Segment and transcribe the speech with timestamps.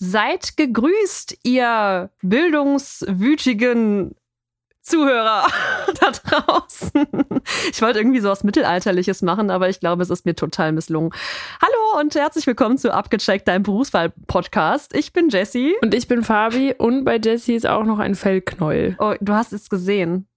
[0.00, 4.14] Seid gegrüßt, ihr bildungswütigen
[4.80, 5.44] Zuhörer
[6.00, 7.08] da draußen.
[7.72, 11.10] Ich wollte irgendwie so was Mittelalterliches machen, aber ich glaube, es ist mir total misslungen.
[11.60, 14.94] Hallo und herzlich willkommen zu Abgecheckt, deinem Berufswahl-Podcast.
[14.94, 15.74] Ich bin Jessie.
[15.82, 18.94] Und ich bin Fabi und bei Jessie ist auch noch ein Fellknäuel.
[19.00, 20.27] Oh, du hast es gesehen.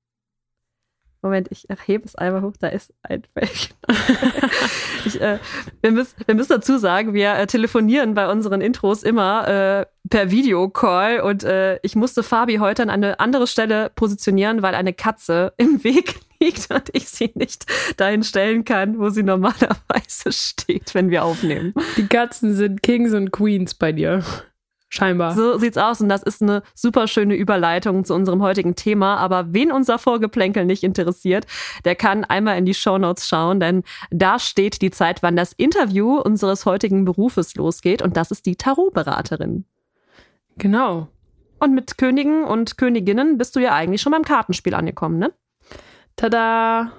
[1.21, 3.69] Moment, ich hebe es einmal hoch, da ist ein Fake.
[5.05, 5.37] ich, äh,
[5.81, 10.31] wir, müssen, wir müssen dazu sagen, wir äh, telefonieren bei unseren Intros immer äh, per
[10.31, 15.53] Videocall und äh, ich musste Fabi heute an eine andere Stelle positionieren, weil eine Katze
[15.57, 17.65] im Weg liegt und ich sie nicht
[17.97, 21.73] dahin stellen kann, wo sie normalerweise steht, wenn wir aufnehmen.
[21.97, 24.23] Die Katzen sind Kings und Queens bei dir.
[24.93, 25.35] Scheinbar.
[25.35, 29.15] So sieht's aus und das ist eine super schöne Überleitung zu unserem heutigen Thema.
[29.17, 31.47] Aber wen unser Vorgeplänkel nicht interessiert,
[31.85, 36.17] der kann einmal in die Shownotes schauen, denn da steht die Zeit, wann das Interview
[36.17, 39.63] unseres heutigen Berufes losgeht und das ist die Tarotberaterin.
[40.57, 41.07] Genau.
[41.59, 45.31] Und mit Königen und Königinnen bist du ja eigentlich schon beim Kartenspiel angekommen, ne?
[46.17, 46.91] Tada!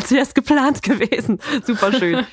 [0.00, 1.40] Als wäre es geplant gewesen.
[1.64, 2.26] Super schön.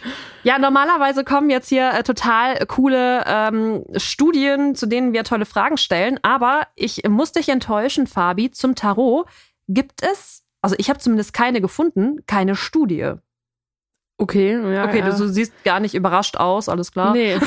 [0.44, 5.76] ja, normalerweise kommen jetzt hier äh, total coole ähm, Studien, zu denen wir tolle Fragen
[5.78, 6.18] stellen.
[6.22, 8.52] Aber ich muss dich enttäuschen, Fabi.
[8.52, 9.28] Zum Tarot
[9.68, 13.14] gibt es, also ich habe zumindest keine gefunden, keine Studie.
[14.18, 14.86] Okay, ja.
[14.86, 15.10] Okay, ja.
[15.10, 17.12] du siehst gar nicht überrascht aus, alles klar.
[17.12, 17.38] Nee.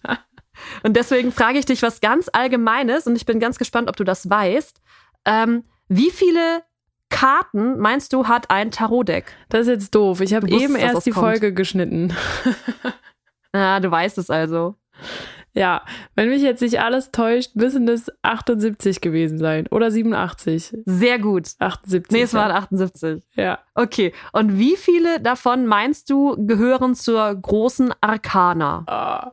[0.84, 4.04] und deswegen frage ich dich was ganz Allgemeines und ich bin ganz gespannt, ob du
[4.04, 4.80] das weißt.
[5.26, 6.62] Ähm, wie viele
[7.10, 9.34] Karten, meinst du, hat ein Tarotdeck?
[9.50, 10.20] Das ist jetzt doof.
[10.20, 11.26] Ich habe eben erst die kommt.
[11.26, 12.14] Folge geschnitten.
[13.52, 14.76] ah, du weißt es also.
[15.52, 15.82] Ja,
[16.14, 19.66] wenn mich jetzt nicht alles täuscht, müssen es 78 gewesen sein.
[19.70, 20.76] Oder 87.
[20.84, 21.48] Sehr gut.
[21.58, 22.12] 78.
[22.12, 23.24] Nee, es waren 78.
[23.34, 23.58] Ja.
[23.74, 24.12] Okay.
[24.32, 28.84] Und wie viele davon meinst du gehören zur großen Arkana?
[29.26, 29.30] Oh.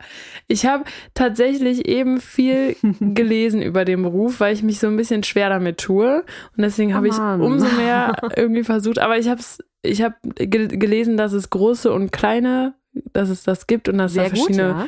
[0.47, 5.23] Ich habe tatsächlich eben viel gelesen über den Beruf, weil ich mich so ein bisschen
[5.23, 6.25] schwer damit tue.
[6.55, 8.97] Und deswegen habe oh ich umso mehr irgendwie versucht.
[8.97, 9.41] Aber ich habe
[9.83, 12.73] ich hab gelesen, dass es große und kleine,
[13.13, 14.73] dass es das gibt und dass es da verschiedene.
[14.73, 14.87] Gut, ja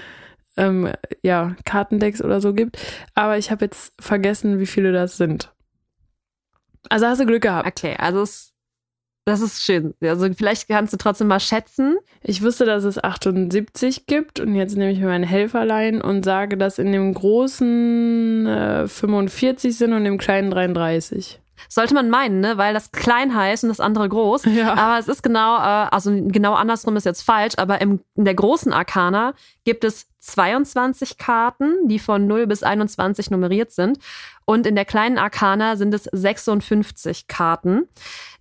[0.59, 0.91] ähm,
[1.23, 2.77] ja, Kartendecks oder so gibt.
[3.15, 5.51] Aber ich habe jetzt vergessen, wie viele das sind.
[6.89, 7.67] Also hast du Glück gehabt.
[7.67, 8.53] Okay, also es,
[9.25, 9.93] das ist schön.
[10.01, 11.97] Also vielleicht kannst du trotzdem mal schätzen.
[12.21, 16.57] Ich wusste, dass es 78 gibt und jetzt nehme ich mir mein Helferlein und sage,
[16.57, 21.39] dass in dem großen äh, 45 sind und im kleinen 33.
[21.67, 22.57] Sollte man meinen, ne?
[22.57, 24.45] weil das klein heißt und das andere groß.
[24.45, 24.73] Ja.
[24.73, 28.35] Aber es ist genau, äh, also genau andersrum ist jetzt falsch, aber im, in der
[28.35, 29.33] großen Arkana
[29.63, 33.99] gibt es 22 Karten, die von 0 bis 21 nummeriert sind.
[34.45, 37.87] Und in der kleinen Arkana sind es 56 Karten,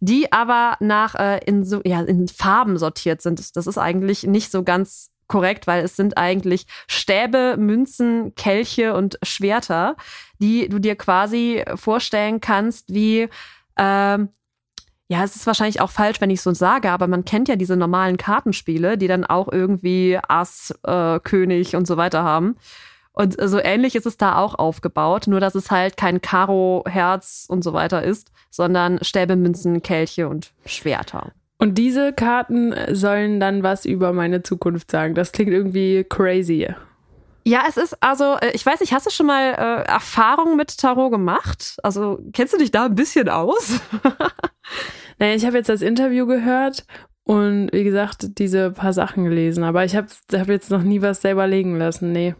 [0.00, 3.56] die aber nach äh, in, so, ja, in Farben sortiert sind.
[3.56, 9.18] Das ist eigentlich nicht so ganz korrekt, weil es sind eigentlich Stäbe, Münzen, Kelche und
[9.22, 9.96] Schwerter,
[10.40, 13.28] die du dir quasi vorstellen kannst wie
[13.76, 14.30] ähm,
[15.10, 17.76] ja, es ist wahrscheinlich auch falsch, wenn ich so sage, aber man kennt ja diese
[17.76, 22.56] normalen Kartenspiele, die dann auch irgendwie Ass, äh, König und so weiter haben.
[23.12, 27.46] Und so ähnlich ist es da auch aufgebaut, nur dass es halt kein Karo, Herz
[27.48, 31.32] und so weiter ist, sondern Stäbe, Münzen, Kelche und Schwerter.
[31.58, 35.14] Und diese Karten sollen dann was über meine Zukunft sagen.
[35.14, 36.68] Das klingt irgendwie crazy.
[37.44, 40.76] Ja, es ist also, äh, ich weiß nicht, hast du schon mal äh, Erfahrungen mit
[40.76, 41.78] Tarot gemacht?
[41.82, 43.80] Also kennst du dich da ein bisschen aus?
[45.18, 46.84] naja, ich habe jetzt das Interview gehört
[47.24, 51.22] und wie gesagt, diese paar Sachen gelesen, aber ich habe hab jetzt noch nie was
[51.22, 52.34] selber legen lassen, nee.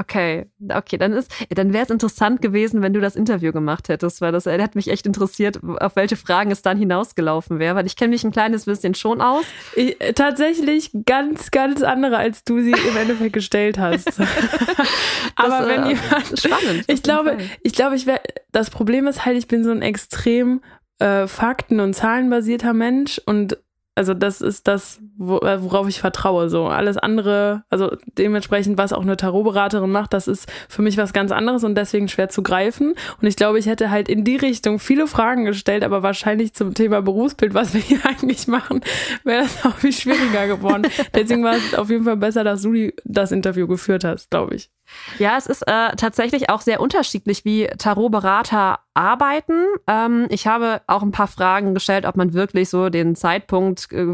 [0.00, 4.20] Okay, okay, dann ist, dann wäre es interessant gewesen, wenn du das Interview gemacht hättest,
[4.20, 7.86] weil das äh, hat mich echt interessiert, auf welche Fragen es dann hinausgelaufen wäre, weil
[7.86, 9.44] ich kenne mich ein kleines bisschen schon aus.
[9.74, 14.20] Ich, äh, tatsächlich ganz, ganz andere, als du sie im Endeffekt gestellt hast.
[15.34, 16.84] Aber das, wenn äh, jemand, spannend.
[16.86, 18.20] Ich glaube, ich glaube, ich wäre.
[18.52, 20.62] Das Problem ist halt, ich bin so ein extrem
[21.00, 23.58] äh, Fakten- und Zahlenbasierter Mensch und
[23.98, 26.48] also das ist das, äh, worauf ich vertraue.
[26.48, 31.12] So alles andere, also dementsprechend, was auch eine Tarotberaterin macht, das ist für mich was
[31.12, 32.94] ganz anderes und deswegen schwer zu greifen.
[33.20, 36.74] Und ich glaube, ich hätte halt in die Richtung viele Fragen gestellt, aber wahrscheinlich zum
[36.74, 38.82] Thema Berufsbild, was wir hier eigentlich machen,
[39.24, 40.86] wäre das auch viel schwieriger geworden.
[41.14, 44.70] deswegen war es auf jeden Fall besser, dass du das Interview geführt hast, glaube ich.
[45.18, 49.64] Ja, es ist äh, tatsächlich auch sehr unterschiedlich, wie Tarotberater arbeiten.
[49.86, 54.06] Ähm, ich habe auch ein paar Fragen gestellt, ob man wirklich so den Zeitpunkt äh,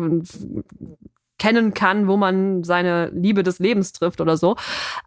[1.39, 4.57] kennen kann, wo man seine Liebe des Lebens trifft oder so.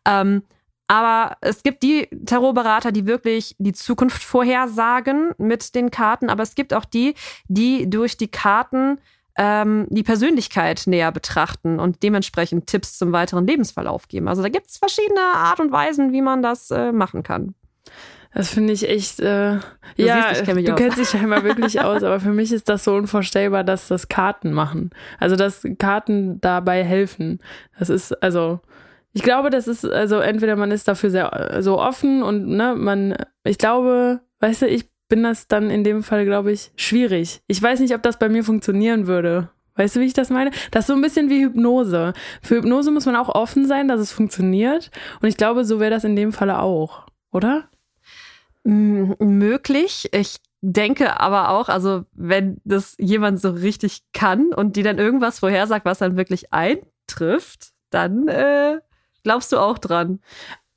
[0.06, 0.44] Ähm,
[0.88, 6.56] aber es gibt die Tarotberater, die wirklich die Zukunft vorhersagen mit den Karten, aber es
[6.56, 7.13] gibt auch die,
[7.48, 9.00] die durch die Karten
[9.38, 14.28] ähm, die Persönlichkeit näher betrachten und dementsprechend Tipps zum weiteren Lebensverlauf geben.
[14.28, 17.54] Also da gibt es verschiedene Art und Weisen, wie man das äh, machen kann.
[18.34, 19.62] Das finde ich echt, äh, du
[19.95, 20.78] ja, siehst, du aus.
[20.78, 24.51] kennst dich scheinbar wirklich aus, aber für mich ist das so unvorstellbar, dass das Karten
[24.51, 24.92] machen.
[25.19, 27.39] Also, dass Karten dabei helfen.
[27.80, 28.60] Das ist, also,
[29.13, 33.16] ich glaube, das ist, also, entweder man ist dafür sehr, so offen und, ne, man,
[33.44, 37.42] ich glaube, weißt du, ich bin das dann in dem Fall, glaube ich, schwierig.
[37.48, 39.50] Ich weiß nicht, ob das bei mir funktionieren würde.
[39.75, 40.51] Weißt du, wie ich das meine?
[40.71, 42.13] Das ist so ein bisschen wie Hypnose.
[42.42, 44.89] Für Hypnose muss man auch offen sein, dass es funktioniert.
[45.21, 47.69] Und ich glaube, so wäre das in dem Falle auch, oder?
[48.68, 50.09] möglich.
[50.12, 55.39] Ich denke aber auch, also wenn das jemand so richtig kann und die dann irgendwas
[55.39, 58.80] vorhersagt, was dann wirklich eintrifft, dann äh,
[59.24, 60.19] glaubst du auch dran.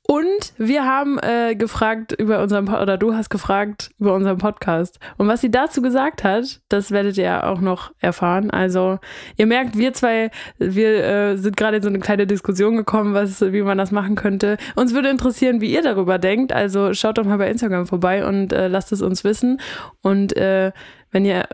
[0.07, 4.99] Und wir haben äh, gefragt über unseren oder du hast gefragt über unseren Podcast.
[5.17, 8.49] Und was sie dazu gesagt hat, das werdet ihr auch noch erfahren.
[8.49, 8.99] Also
[9.37, 13.41] ihr merkt, wir zwei, wir äh, sind gerade in so eine kleine Diskussion gekommen, was,
[13.41, 14.57] wie man das machen könnte.
[14.75, 16.51] Uns würde interessieren, wie ihr darüber denkt.
[16.51, 19.61] Also schaut doch mal bei Instagram vorbei und äh, lasst es uns wissen.
[20.01, 20.71] Und äh,
[21.11, 21.47] wenn ihr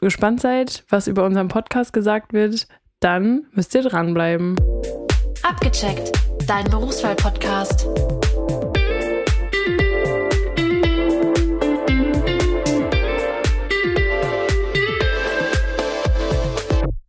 [0.00, 2.68] gespannt seid, was über unseren Podcast gesagt wird,
[3.00, 4.56] dann müsst ihr dranbleiben.
[5.48, 6.10] Abgecheckt
[6.48, 7.86] dein Berufswahl-Podcast.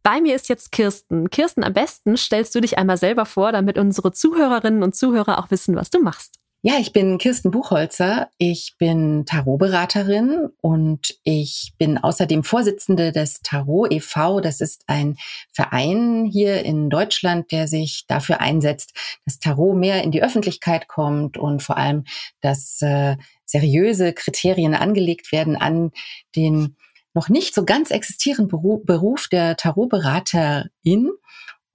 [0.04, 1.32] Bei mir ist jetzt Kirsten.
[1.32, 5.50] Kirsten, am besten stellst du dich einmal selber vor, damit unsere Zuhörerinnen und Zuhörer auch
[5.50, 6.37] wissen, was du machst.
[6.64, 8.32] Ja, ich bin Kirsten Buchholzer.
[8.40, 14.40] Ich bin Tarotberaterin und ich bin außerdem Vorsitzende des Tarot e.V.
[14.40, 15.18] Das ist ein
[15.52, 18.94] Verein hier in Deutschland, der sich dafür einsetzt,
[19.24, 22.06] dass Tarot mehr in die Öffentlichkeit kommt und vor allem,
[22.42, 25.92] dass äh, seriöse Kriterien angelegt werden an
[26.36, 26.76] den
[27.14, 31.12] noch nicht so ganz existierenden Beruf der Tarotberaterin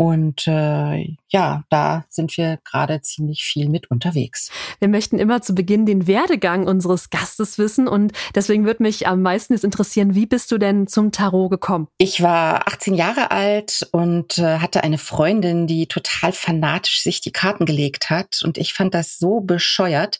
[0.02, 4.50] und äh, ja, da sind wir gerade ziemlich viel mit unterwegs.
[4.80, 9.22] Wir möchten immer zu Beginn den Werdegang unseres Gastes wissen und deswegen würde mich am
[9.22, 11.86] meisten jetzt interessieren, wie bist du denn zum Tarot gekommen?
[11.98, 17.30] Ich war 18 Jahre alt und äh, hatte eine Freundin, die total fanatisch sich die
[17.30, 20.18] Karten gelegt hat und ich fand das so bescheuert,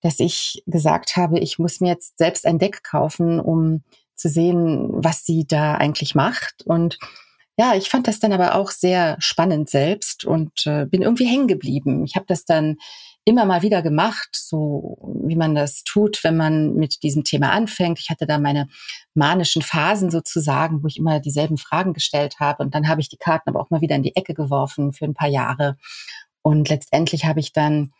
[0.00, 3.82] dass ich gesagt habe, ich muss mir jetzt selbst ein Deck kaufen, um
[4.14, 6.96] zu sehen, was sie da eigentlich macht und
[7.58, 11.48] ja, ich fand das dann aber auch sehr spannend selbst und äh, bin irgendwie hängen
[11.48, 12.04] geblieben.
[12.04, 12.76] Ich habe das dann
[13.24, 18.00] immer mal wieder gemacht, so wie man das tut, wenn man mit diesem Thema anfängt.
[18.00, 18.68] Ich hatte da meine
[19.14, 23.18] manischen Phasen sozusagen, wo ich immer dieselben Fragen gestellt habe und dann habe ich die
[23.18, 25.76] Karten aber auch mal wieder in die Ecke geworfen für ein paar Jahre.
[26.42, 27.92] Und letztendlich habe ich dann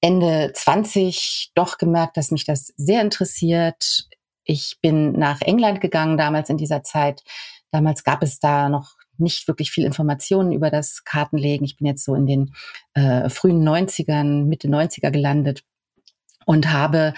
[0.00, 4.08] Ende 20 doch gemerkt, dass mich das sehr interessiert.
[4.44, 7.22] Ich bin nach England gegangen damals in dieser Zeit.
[7.72, 11.64] Damals gab es da noch nicht wirklich viel Informationen über das Kartenlegen.
[11.64, 12.54] Ich bin jetzt so in den
[12.94, 15.64] äh, frühen 90ern, Mitte 90er gelandet
[16.46, 17.14] und habe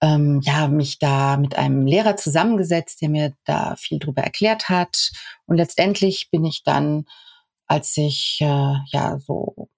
[0.00, 5.10] ähm, ja mich da mit einem Lehrer zusammengesetzt, der mir da viel drüber erklärt hat.
[5.46, 7.04] Und letztendlich bin ich dann,
[7.66, 9.68] als ich äh, ja so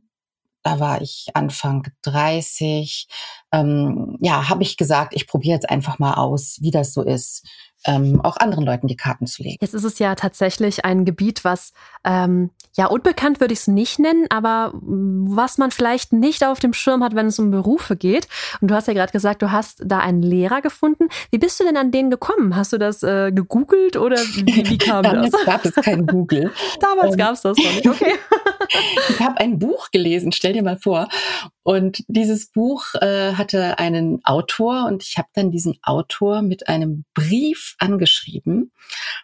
[0.62, 3.08] da war ich Anfang 30,
[3.52, 7.46] ähm, ja, habe ich gesagt, ich probiere jetzt einfach mal aus, wie das so ist,
[7.84, 9.58] ähm, auch anderen Leuten die Karten zu legen.
[9.60, 11.72] Jetzt ist es ja tatsächlich ein Gebiet, was
[12.04, 16.72] ähm, ja unbekannt würde ich es nicht nennen, aber was man vielleicht nicht auf dem
[16.72, 18.28] Schirm hat, wenn es um Berufe geht.
[18.60, 21.08] Und du hast ja gerade gesagt, du hast da einen Lehrer gefunden.
[21.30, 22.56] Wie bist du denn an den gekommen?
[22.56, 25.44] Hast du das äh, gegoogelt oder wie, wie kam Damals das?
[25.44, 26.52] gab es kein Google.
[26.80, 27.88] Damals ähm, gab es das noch nicht.
[27.88, 28.14] Okay.
[29.08, 31.08] ich habe ein Buch gelesen, stell dir mal vor.
[31.62, 37.04] Und dieses Buch äh, hatte einen Autor und ich habe dann diesen Autor mit einem
[37.14, 38.72] Brief angeschrieben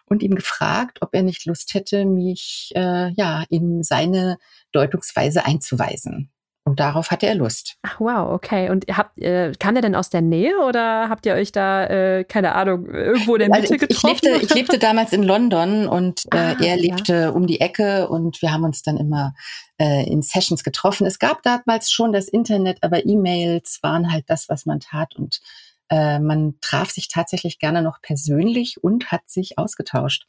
[0.05, 4.37] und ihm gefragt, ob er nicht Lust hätte, mich äh, ja in seine
[4.71, 6.31] Deutungsweise einzuweisen.
[6.69, 7.77] Und darauf hatte er Lust.
[7.81, 8.69] Ach wow, okay.
[8.69, 12.23] Und habt, äh, kam der denn aus der Nähe oder habt ihr euch da, äh,
[12.23, 14.15] keine Ahnung, irgendwo in der Mitte also ich, getroffen?
[14.15, 17.29] Ich lebte, ich lebte damals in London und äh, ah, er lebte ja.
[17.29, 19.33] um die Ecke und wir haben uns dann immer
[19.79, 21.07] äh, in Sessions getroffen.
[21.07, 25.41] Es gab damals schon das Internet, aber E-Mails waren halt das, was man tat und
[25.89, 30.27] äh, man traf sich tatsächlich gerne noch persönlich und hat sich ausgetauscht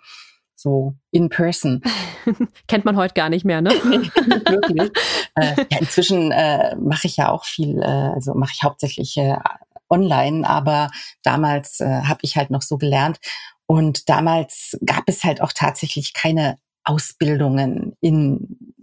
[0.61, 1.83] so in person.
[2.69, 3.71] Kennt man heute gar nicht mehr, ne?
[3.71, 4.91] Wirklich.
[5.37, 9.37] äh, ja, inzwischen äh, mache ich ja auch viel, äh, also mache ich hauptsächlich äh,
[9.89, 10.91] online, aber
[11.23, 13.19] damals äh, habe ich halt noch so gelernt.
[13.67, 18.75] Und damals gab es halt auch tatsächlich keine Ausbildungen in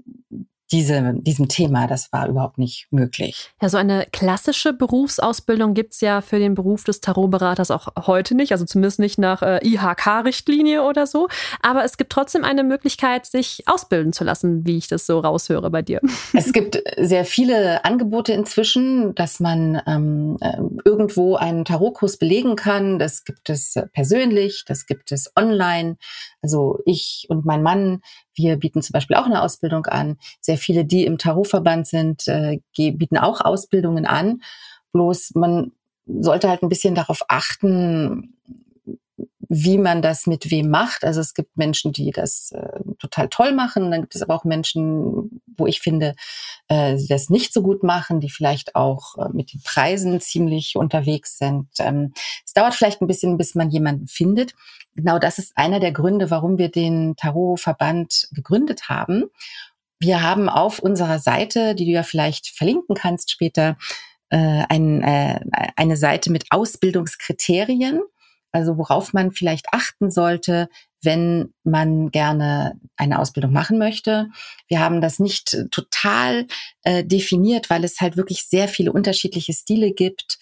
[0.71, 1.87] diese, diesem Thema.
[1.87, 3.51] Das war überhaupt nicht möglich.
[3.61, 8.51] Ja, so eine klassische Berufsausbildung gibt's ja für den Beruf des Tarotberaters auch heute nicht,
[8.51, 11.27] also zumindest nicht nach äh, IHK-Richtlinie oder so.
[11.61, 15.69] Aber es gibt trotzdem eine Möglichkeit, sich ausbilden zu lassen, wie ich das so raushöre
[15.69, 16.01] bei dir.
[16.33, 22.99] Es gibt sehr viele Angebote inzwischen, dass man ähm, äh, irgendwo einen Tarotkurs belegen kann.
[22.99, 25.97] Das gibt es persönlich, das gibt es online.
[26.41, 28.01] Also ich und mein Mann,
[28.33, 30.17] wir bieten zum Beispiel auch eine Ausbildung an.
[30.39, 34.41] Sehr viele, die im Tarotverband sind, äh, bieten auch Ausbildungen an.
[34.91, 35.71] Bloß man
[36.05, 38.37] sollte halt ein bisschen darauf achten,
[39.49, 41.03] wie man das mit wem macht.
[41.03, 43.91] Also es gibt Menschen, die das äh, total toll machen.
[43.91, 46.15] Dann gibt es aber auch Menschen, wo ich finde,
[46.67, 50.75] äh, die das nicht so gut machen, die vielleicht auch äh, mit den Preisen ziemlich
[50.75, 51.67] unterwegs sind.
[51.79, 52.13] Ähm,
[52.45, 54.53] es dauert vielleicht ein bisschen, bis man jemanden findet.
[54.95, 59.25] Genau das ist einer der Gründe, warum wir den Tarotverband gegründet haben.
[59.99, 63.77] Wir haben auf unserer Seite, die du ja vielleicht verlinken kannst später,
[64.29, 65.39] äh, ein, äh,
[65.75, 68.01] eine Seite mit Ausbildungskriterien
[68.57, 70.67] also worauf man vielleicht achten sollte,
[71.01, 74.29] wenn man gerne eine Ausbildung machen möchte.
[74.67, 76.47] Wir haben das nicht total
[76.83, 80.39] äh, definiert, weil es halt wirklich sehr viele unterschiedliche Stile gibt.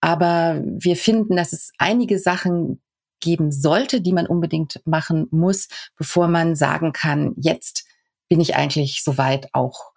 [0.00, 2.80] Aber wir finden, dass es einige Sachen
[3.20, 7.84] geben sollte, die man unbedingt machen muss, bevor man sagen kann, jetzt
[8.28, 9.92] bin ich eigentlich soweit auch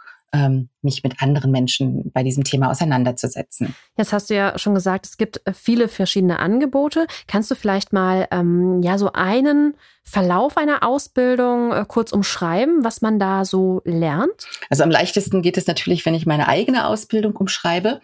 [0.82, 3.76] mich mit anderen Menschen bei diesem Thema auseinanderzusetzen.
[3.98, 7.08] Jetzt hast du ja schon gesagt, es gibt äh, viele verschiedene Angebote.
[7.28, 13.02] Kannst du vielleicht mal ähm, ja so einen Verlauf einer Ausbildung äh, kurz umschreiben, was
[13.02, 14.48] man da so lernt?
[14.70, 18.00] Also am leichtesten geht es natürlich, wenn ich meine eigene Ausbildung umschreibe.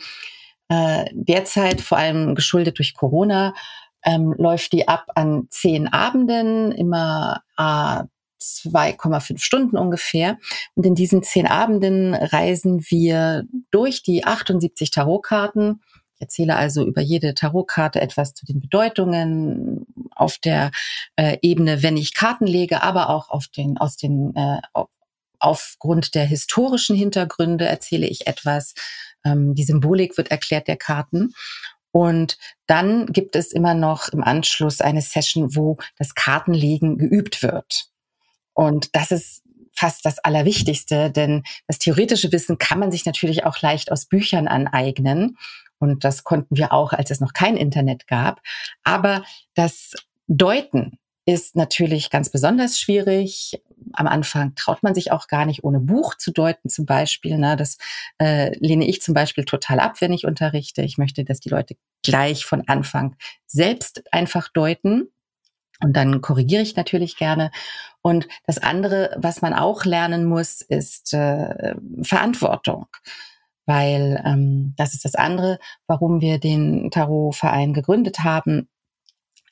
[0.68, 3.54] Äh, derzeit vor allem geschuldet durch Corona
[4.04, 8.04] ähm, läuft die ab an zehn Abenden, immer äh,
[8.46, 10.38] 2,5 Stunden ungefähr.
[10.76, 15.82] Und in diesen zehn Abenden reisen wir durch die 78 Tarotkarten.
[16.16, 20.72] Ich erzähle also über jede Tarotkarte etwas zu den Bedeutungen auf der
[21.18, 24.88] äh, Ebene, wenn ich Karten lege, aber auch auf den, aus den, äh, auf,
[25.40, 28.74] aufgrund der historischen Hintergründe erzähle ich etwas.
[29.26, 31.34] Ähm, die Symbolik wird erklärt der Karten.
[31.92, 32.38] Und
[32.68, 37.86] dann gibt es immer noch im Anschluss eine Session, wo das Kartenlegen geübt wird.
[38.56, 39.44] Und das ist
[39.76, 44.48] fast das Allerwichtigste, denn das theoretische Wissen kann man sich natürlich auch leicht aus Büchern
[44.48, 45.38] aneignen.
[45.78, 48.42] Und das konnten wir auch, als es noch kein Internet gab.
[48.84, 49.94] Aber das
[50.28, 53.62] Deuten ist natürlich ganz besonders schwierig.
[53.94, 57.38] Am Anfang traut man sich auch gar nicht, ohne Buch zu deuten zum Beispiel.
[57.38, 57.56] Ne?
[57.58, 57.78] Das
[58.20, 60.84] äh, lehne ich zum Beispiel total ab, wenn ich unterrichte.
[60.84, 63.16] Ich möchte, dass die Leute gleich von Anfang
[63.48, 65.10] selbst einfach deuten.
[65.82, 67.52] Und dann korrigiere ich natürlich gerne.
[68.02, 72.88] Und das andere, was man auch lernen muss, ist äh, Verantwortung.
[73.66, 78.70] Weil ähm, das ist das andere, warum wir den Tarotverein gegründet haben.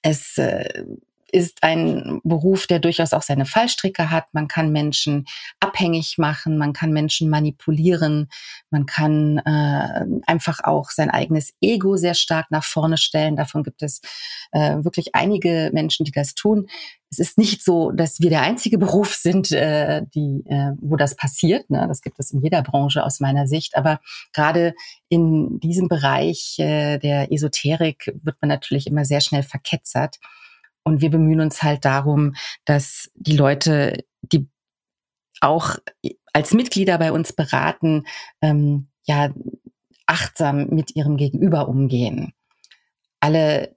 [0.04, 0.86] Es äh,
[1.34, 4.26] ist ein Beruf, der durchaus auch seine Fallstricke hat.
[4.34, 5.26] Man kann Menschen
[5.60, 8.30] abhängig machen, man kann Menschen manipulieren,
[8.70, 13.36] man kann äh, einfach auch sein eigenes Ego sehr stark nach vorne stellen.
[13.36, 14.02] Davon gibt es
[14.52, 16.68] äh, wirklich einige Menschen, die das tun.
[17.10, 21.16] Es ist nicht so, dass wir der einzige Beruf sind, äh, die, äh, wo das
[21.16, 21.68] passiert.
[21.70, 21.86] Ne?
[21.88, 23.76] Das gibt es in jeder Branche aus meiner Sicht.
[23.76, 24.00] Aber
[24.34, 24.76] gerade
[25.10, 30.20] in diesem Bereich äh, der Esoterik wird man natürlich immer sehr schnell verketzert.
[30.84, 32.36] Und wir bemühen uns halt darum,
[32.66, 34.48] dass die Leute, die
[35.42, 35.78] auch
[36.34, 38.06] als Mitglieder bei uns beraten,
[38.42, 39.32] ähm, ja,
[40.06, 42.34] achtsam mit ihrem Gegenüber umgehen.
[43.20, 43.76] Alle,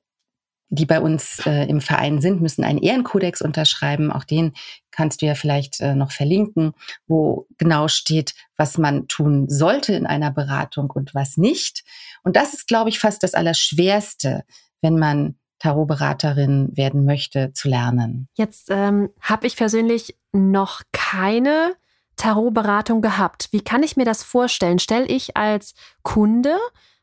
[0.68, 4.10] die bei uns äh, im Verein sind, müssen einen Ehrenkodex unterschreiben.
[4.10, 4.52] Auch den
[4.90, 6.72] kannst du ja vielleicht äh, noch verlinken,
[7.06, 11.84] wo genau steht, was man tun sollte in einer Beratung und was nicht.
[12.24, 14.44] Und das ist, glaube ich, fast das Allerschwerste,
[14.80, 15.36] wenn man
[15.66, 18.28] Tarotberaterin werden möchte, zu lernen?
[18.34, 21.74] Jetzt ähm, habe ich persönlich noch keine
[22.14, 23.48] Tarotberatung gehabt.
[23.50, 24.78] Wie kann ich mir das vorstellen?
[24.78, 26.56] Stelle ich als Kunde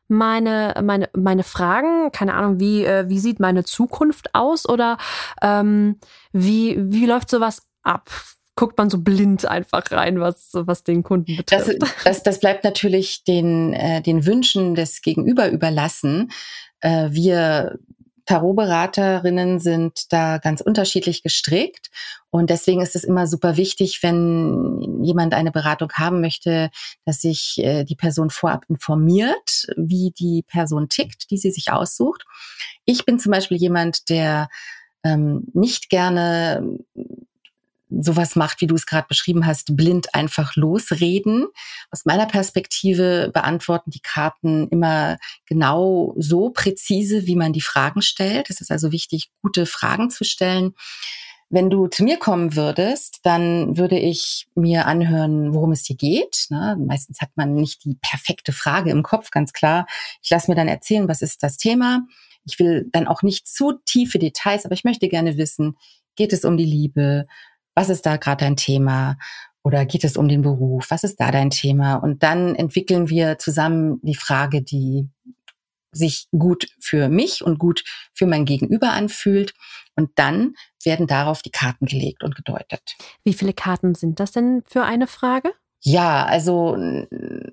[0.08, 4.96] meine, meine, meine Fragen, keine Ahnung, wie, äh, wie sieht meine Zukunft aus oder
[5.42, 5.98] ähm,
[6.32, 8.10] wie, wie läuft sowas ab?
[8.56, 11.82] Guckt man so blind einfach rein, was, was den Kunden betrifft?
[11.82, 16.30] Das, das, das bleibt natürlich den, äh, den Wünschen des Gegenüber überlassen.
[16.80, 17.78] Äh, wir
[18.26, 21.90] Tarotberaterinnen sind da ganz unterschiedlich gestrickt.
[22.30, 26.70] Und deswegen ist es immer super wichtig, wenn jemand eine Beratung haben möchte,
[27.04, 32.24] dass sich äh, die Person vorab informiert, wie die Person tickt, die sie sich aussucht.
[32.84, 34.48] Ich bin zum Beispiel jemand, der
[35.04, 36.78] ähm, nicht gerne
[38.00, 41.46] sowas macht, wie du es gerade beschrieben hast, blind einfach losreden.
[41.90, 48.50] Aus meiner Perspektive beantworten die Karten immer genau so präzise, wie man die Fragen stellt.
[48.50, 50.74] Es ist also wichtig, gute Fragen zu stellen.
[51.50, 56.46] Wenn du zu mir kommen würdest, dann würde ich mir anhören, worum es dir geht.
[56.50, 56.76] Ne?
[56.80, 59.86] Meistens hat man nicht die perfekte Frage im Kopf, ganz klar.
[60.22, 62.00] Ich lasse mir dann erzählen, was ist das Thema.
[62.44, 65.76] Ich will dann auch nicht zu tiefe Details, aber ich möchte gerne wissen,
[66.16, 67.26] geht es um die Liebe?
[67.74, 69.16] Was ist da gerade dein Thema?
[69.62, 70.90] Oder geht es um den Beruf?
[70.90, 71.94] Was ist da dein Thema?
[71.96, 75.08] Und dann entwickeln wir zusammen die Frage, die
[75.92, 79.54] sich gut für mich und gut für mein Gegenüber anfühlt.
[79.96, 80.54] Und dann
[80.84, 82.96] werden darauf die Karten gelegt und gedeutet.
[83.24, 85.52] Wie viele Karten sind das denn für eine Frage?
[85.86, 86.78] Ja, also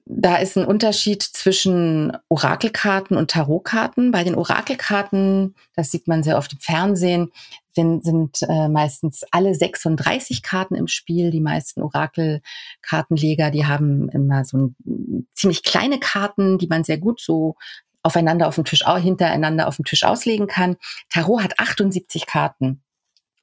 [0.05, 4.11] da ist ein Unterschied zwischen Orakelkarten und Tarotkarten.
[4.11, 7.31] Bei den Orakelkarten, das sieht man sehr oft im Fernsehen,
[7.73, 11.31] sind, sind äh, meistens alle 36 Karten im Spiel.
[11.31, 17.21] Die meisten Orakelkartenleger, die haben immer so ein, ziemlich kleine Karten, die man sehr gut
[17.21, 17.55] so
[18.03, 20.77] aufeinander auf dem Tisch, hintereinander auf dem Tisch auslegen kann.
[21.09, 22.81] Tarot hat 78 Karten.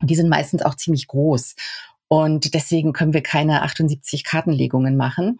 [0.02, 1.54] Die sind meistens auch ziemlich groß.
[2.08, 5.38] Und deswegen können wir keine 78 Kartenlegungen machen.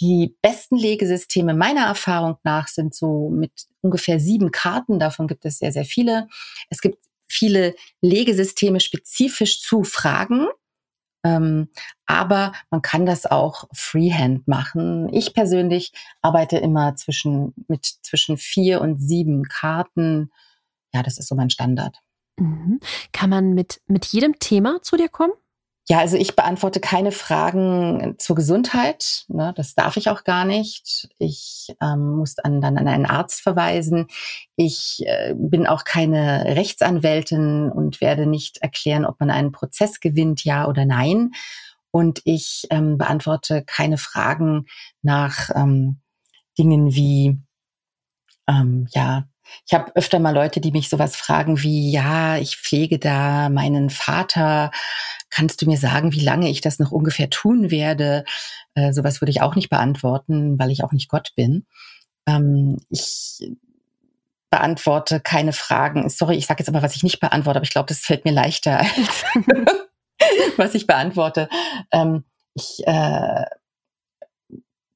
[0.00, 4.98] Die besten Legesysteme meiner Erfahrung nach sind so mit ungefähr sieben Karten.
[4.98, 6.26] Davon gibt es sehr, sehr viele.
[6.70, 10.48] Es gibt viele Legesysteme spezifisch zu Fragen.
[11.24, 11.68] Ähm,
[12.06, 15.12] aber man kann das auch freehand machen.
[15.12, 15.92] Ich persönlich
[16.22, 20.30] arbeite immer zwischen, mit zwischen vier und sieben Karten.
[20.92, 21.98] Ja, das ist so mein Standard.
[22.38, 22.80] Mhm.
[23.12, 25.32] Kann man mit, mit jedem Thema zu dir kommen?
[25.90, 29.24] Ja, also ich beantworte keine Fragen zur Gesundheit.
[29.28, 31.08] Ne, das darf ich auch gar nicht.
[31.18, 34.06] Ich ähm, muss an, dann an einen Arzt verweisen.
[34.56, 40.44] Ich äh, bin auch keine Rechtsanwältin und werde nicht erklären, ob man einen Prozess gewinnt,
[40.44, 41.30] ja oder nein.
[41.90, 44.66] Und ich ähm, beantworte keine Fragen
[45.00, 46.00] nach ähm,
[46.58, 47.38] Dingen wie,
[48.48, 49.27] ähm, ja,
[49.66, 53.90] ich habe öfter mal Leute, die mich sowas fragen wie, ja, ich pflege da meinen
[53.90, 54.70] Vater.
[55.30, 58.24] Kannst du mir sagen, wie lange ich das noch ungefähr tun werde?
[58.74, 61.66] Äh, sowas würde ich auch nicht beantworten, weil ich auch nicht Gott bin.
[62.26, 63.50] Ähm, ich
[64.50, 66.08] beantworte keine Fragen.
[66.08, 68.32] Sorry, ich sage jetzt aber, was ich nicht beantworte, aber ich glaube, das fällt mir
[68.32, 69.24] leichter, als
[70.56, 71.48] was ich beantworte.
[71.92, 73.44] Ähm, ich äh,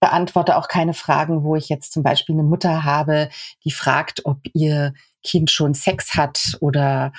[0.02, 3.30] beantworte auch keine Fragen, wo ich jetzt zum Beispiel eine Mutter habe,
[3.64, 7.12] die fragt, ob ihr Kind schon Sex hat oder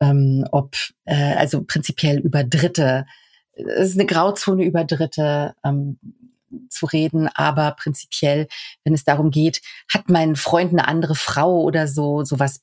[0.00, 3.06] ähm, ob, äh, also prinzipiell über Dritte.
[3.54, 5.98] Es ist eine Grauzone über Dritte ähm,
[6.68, 8.48] zu reden, aber prinzipiell,
[8.84, 12.60] wenn es darum geht, hat mein Freund eine andere Frau oder so, sowas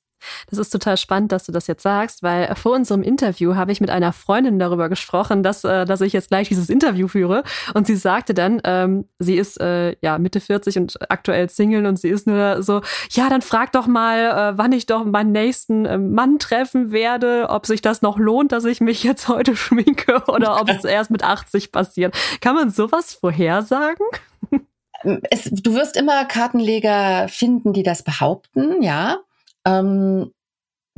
[0.50, 3.82] das ist total spannend, dass du das jetzt sagst, weil vor unserem Interview habe ich
[3.82, 7.44] mit einer Freundin darüber gesprochen, dass, äh, dass ich jetzt gleich dieses Interview führe.
[7.74, 11.98] Und sie sagte dann, ähm, sie ist äh, ja Mitte 40 und aktuell Single und
[11.98, 12.82] sie ist nur so,
[13.12, 17.48] ja, dann frag doch mal, äh, wann ich doch meinen nächsten äh, Mann treffen werde,
[17.50, 21.12] ob sich das noch lohnt, dass ich mich jetzt heute schminke oder ob es erst
[21.12, 22.16] mit 80 passiert.
[22.42, 24.06] Kann man sowas vorhersagen?
[25.30, 29.20] Es, du wirst immer Kartenleger finden, die das behaupten, ja.
[29.66, 30.32] Ähm,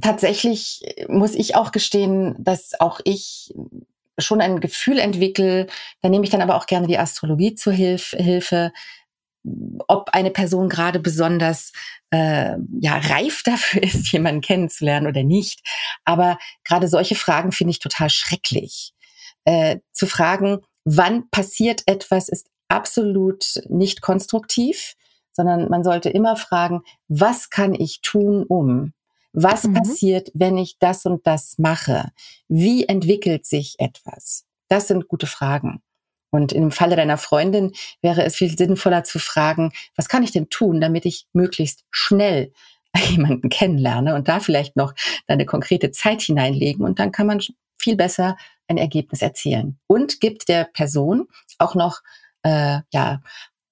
[0.01, 3.53] tatsächlich muss ich auch gestehen, dass auch ich
[4.17, 5.67] schon ein Gefühl entwickle,
[6.01, 8.71] da nehme ich dann aber auch gerne die Astrologie zur Hilf Hilfe,
[9.87, 11.71] ob eine Person gerade besonders
[12.11, 15.61] äh, ja reif dafür ist, jemanden kennenzulernen oder nicht.
[16.03, 18.93] Aber gerade solche Fragen finde ich total schrecklich.
[19.43, 24.95] Äh, zu fragen, wann passiert etwas, ist absolut nicht konstruktiv
[25.35, 28.93] sondern man sollte immer fragen, was kann ich tun, um?
[29.33, 29.73] Was mhm.
[29.73, 32.11] passiert, wenn ich das und das mache?
[32.47, 34.45] Wie entwickelt sich etwas?
[34.69, 35.81] Das sind gute Fragen.
[36.31, 40.49] Und im Falle deiner Freundin wäre es viel sinnvoller zu fragen, was kann ich denn
[40.49, 42.51] tun, damit ich möglichst schnell
[43.09, 44.93] jemanden kennenlerne und da vielleicht noch
[45.27, 47.41] eine konkrete Zeit hineinlegen und dann kann man
[47.77, 52.01] viel besser ein Ergebnis erzielen und gibt der Person auch noch
[52.43, 53.21] äh, ja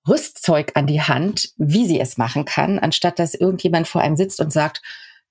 [0.08, 4.40] Rüstzeug an die Hand, wie sie es machen kann, anstatt dass irgendjemand vor einem sitzt
[4.40, 4.82] und sagt,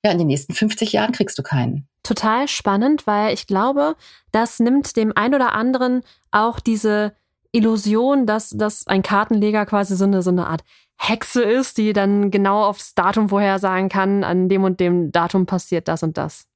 [0.05, 1.87] ja, in den nächsten 50 Jahren kriegst du keinen.
[2.03, 3.95] Total spannend, weil ich glaube,
[4.33, 7.15] das nimmt dem ein oder anderen auch diese
[7.53, 10.63] Illusion, dass, dass ein Kartenleger quasi so eine, so eine Art
[10.99, 15.89] Hexe ist, die dann genau aufs Datum vorhersagen kann, an dem und dem Datum passiert
[15.89, 16.47] das und das.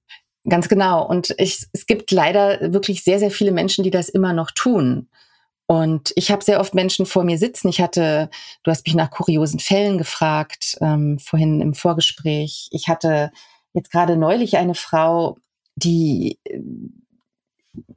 [0.48, 1.06] Ganz genau.
[1.06, 5.08] Und ich, es gibt leider wirklich sehr, sehr viele Menschen, die das immer noch tun.
[5.66, 7.68] Und ich habe sehr oft Menschen vor mir sitzen.
[7.68, 8.30] Ich hatte,
[8.62, 12.68] du hast mich nach kuriosen Fällen gefragt, ähm, vorhin im Vorgespräch.
[12.70, 13.32] Ich hatte
[13.72, 15.36] jetzt gerade neulich eine Frau,
[15.74, 16.38] die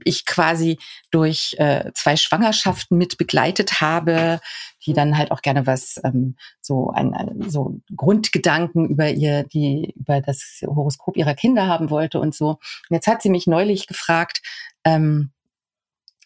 [0.04, 0.78] ich quasi
[1.12, 4.42] durch äh, zwei Schwangerschaften mit begleitet habe,
[4.86, 9.94] die dann halt auch gerne was ähm, so ein, ein so Grundgedanken über ihr die
[9.96, 12.50] über das Horoskop ihrer Kinder haben wollte und so.
[12.50, 12.60] Und
[12.92, 14.42] jetzt hat sie mich neulich gefragt.
[14.84, 15.32] Ähm,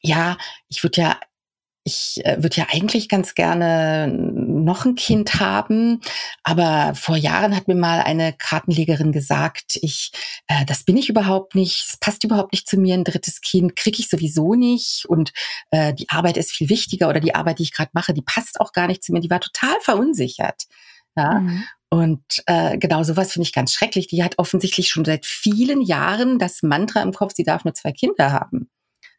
[0.01, 1.19] ja, ich würde ja
[1.83, 5.99] ich äh, würde ja eigentlich ganz gerne noch ein Kind haben,
[6.43, 10.11] aber vor Jahren hat mir mal eine Kartenlegerin gesagt, ich,
[10.47, 13.75] äh, das bin ich überhaupt nicht, es passt überhaupt nicht zu mir, ein drittes Kind
[13.75, 15.33] kriege ich sowieso nicht und
[15.71, 18.61] äh, die Arbeit ist viel wichtiger oder die Arbeit, die ich gerade mache, die passt
[18.61, 19.19] auch gar nicht zu mir.
[19.19, 20.63] Die war total verunsichert.
[21.15, 21.39] Ja.
[21.39, 21.63] Mhm.
[21.89, 24.07] Und äh, genau sowas finde ich ganz schrecklich.
[24.07, 27.91] Die hat offensichtlich schon seit vielen Jahren das Mantra im Kopf, sie darf nur zwei
[27.91, 28.69] Kinder haben.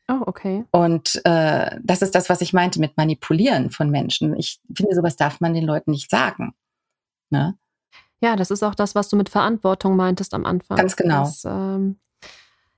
[0.08, 0.64] Oh, okay.
[0.70, 4.36] Und äh, das ist das, was ich meinte mit Manipulieren von Menschen.
[4.36, 6.54] Ich finde, sowas darf man den Leuten nicht sagen.
[7.30, 7.56] Ne?
[8.20, 10.76] Ja, das ist auch das, was du mit Verantwortung meintest am Anfang.
[10.76, 11.24] Ganz genau.
[11.24, 11.98] Das, ähm,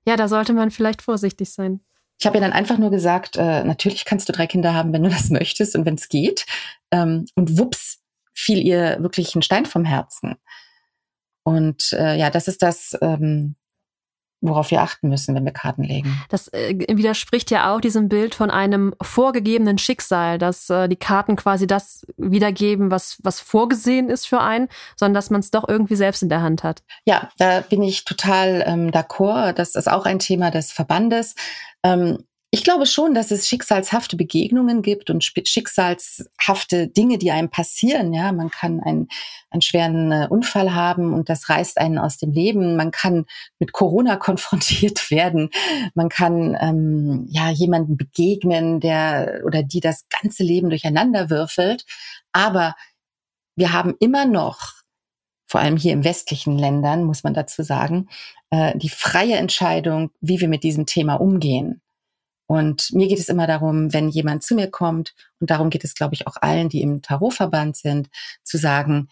[0.07, 1.81] ja, da sollte man vielleicht vorsichtig sein.
[2.19, 5.03] Ich habe ihr dann einfach nur gesagt, äh, natürlich kannst du drei Kinder haben, wenn
[5.03, 6.47] du das möchtest und wenn es geht.
[6.91, 7.99] Ähm, und wups,
[8.33, 10.37] fiel ihr wirklich ein Stein vom Herzen.
[11.43, 13.57] Und äh, ja, das ist das, ähm,
[14.48, 16.20] worauf wir achten müssen, wenn wir Karten legen.
[16.28, 21.37] Das äh, widerspricht ja auch diesem Bild von einem vorgegebenen Schicksal, dass äh, die Karten
[21.37, 25.96] quasi das wiedergeben, was, was vorgesehen ist für einen, sondern dass man es doch irgendwie
[25.96, 26.82] selbst in der Hand hat.
[27.04, 29.52] Ja, da bin ich total ähm, d'accord.
[29.52, 31.35] Das ist auch ein Thema des Verbandes.
[31.82, 32.18] Ähm,
[32.52, 38.12] ich glaube schon, dass es schicksalshafte Begegnungen gibt und schicksalshafte Dinge, die einem passieren.
[38.14, 39.09] Ja, man kann einen,
[39.50, 42.76] einen schweren äh, Unfall haben und das reißt einen aus dem Leben.
[42.76, 43.26] Man kann
[43.59, 45.50] mit Corona konfrontiert werden.
[45.94, 51.85] Man kann ähm, ja jemanden begegnen, der oder die das ganze Leben durcheinander würfelt.
[52.32, 52.76] Aber
[53.56, 54.76] wir haben immer noch
[55.48, 58.09] vor allem hier im westlichen Ländern, muss man dazu sagen,
[58.50, 61.80] äh, die freie Entscheidung, wie wir mit diesem Thema umgehen.
[62.46, 65.94] Und mir geht es immer darum, wenn jemand zu mir kommt, und darum geht es,
[65.94, 68.09] glaube ich, auch allen, die im Tarotverband sind,
[68.44, 69.09] zu sagen,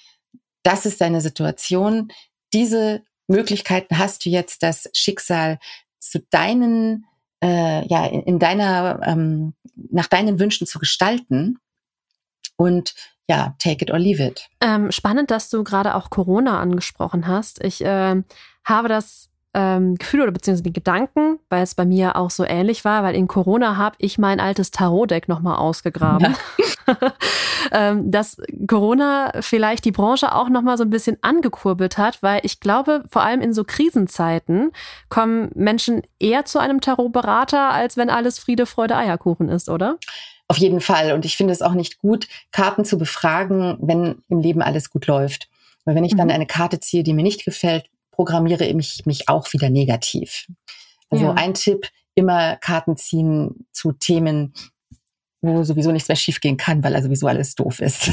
[0.63, 2.13] das ist deine Situation,
[2.53, 5.59] diese Möglichkeiten hast du jetzt, das Schicksal
[5.99, 7.07] zu deinen,
[7.43, 9.55] äh, ja, in, in deiner, ähm,
[9.91, 11.59] nach deinen Wünschen zu gestalten.
[12.57, 12.95] Und
[13.29, 14.49] ja, take it or leave it.
[14.61, 17.63] Ähm, spannend, dass du gerade auch Corona angesprochen hast.
[17.65, 18.23] Ich äh,
[18.65, 22.85] habe das ähm, Gefühl oder beziehungsweise die Gedanken, weil es bei mir auch so ähnlich
[22.85, 26.35] war, weil in Corona habe ich mein altes Tarot-Deck nochmal ausgegraben.
[26.87, 26.97] Ja.
[27.73, 28.37] ähm, dass
[28.67, 33.23] Corona vielleicht die Branche auch nochmal so ein bisschen angekurbelt hat, weil ich glaube, vor
[33.23, 34.73] allem in so Krisenzeiten
[35.09, 39.99] kommen Menschen eher zu einem Tarotberater, als wenn alles Friede, Freude, Eierkuchen ist, oder?
[40.49, 41.13] Auf jeden Fall.
[41.13, 45.07] Und ich finde es auch nicht gut, Karten zu befragen, wenn im Leben alles gut
[45.07, 45.49] läuft.
[45.85, 46.35] Weil wenn ich dann mhm.
[46.35, 50.47] eine Karte ziehe, die mir nicht gefällt, programmiere ich mich auch wieder negativ.
[51.11, 51.35] Also ja.
[51.35, 54.55] ein Tipp, immer Karten ziehen zu Themen,
[55.43, 58.11] wo sowieso nichts mehr schiefgehen kann, weil er sowieso alles doof ist.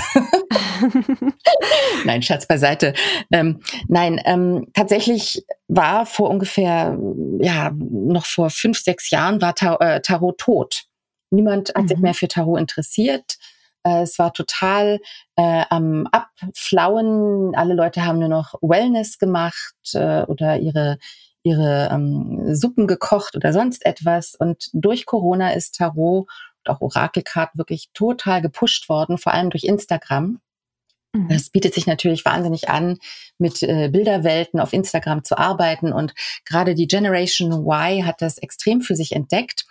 [2.05, 2.93] nein, Schatz beiseite.
[3.31, 6.97] Ähm, nein, ähm, tatsächlich war vor ungefähr,
[7.39, 10.83] ja, noch vor fünf, sechs Jahren war äh, Tarot tot.
[11.29, 11.87] Niemand hat mhm.
[11.87, 13.37] sich mehr für Tarot interessiert.
[13.83, 14.99] Äh, es war total
[15.35, 17.55] äh, am Abflauen.
[17.55, 20.97] Alle Leute haben nur noch Wellness gemacht äh, oder ihre
[21.43, 24.35] ihre ähm, Suppen gekocht oder sonst etwas.
[24.35, 26.27] Und durch Corona ist Tarot
[26.65, 30.39] und auch Orakelkarten wirklich total gepusht worden, vor allem durch Instagram.
[31.13, 31.29] Mhm.
[31.29, 32.97] Das bietet sich natürlich wahnsinnig an,
[33.37, 35.91] mit äh, Bilderwelten auf Instagram zu arbeiten.
[35.91, 36.13] Und
[36.45, 39.65] gerade die Generation Y hat das extrem für sich entdeckt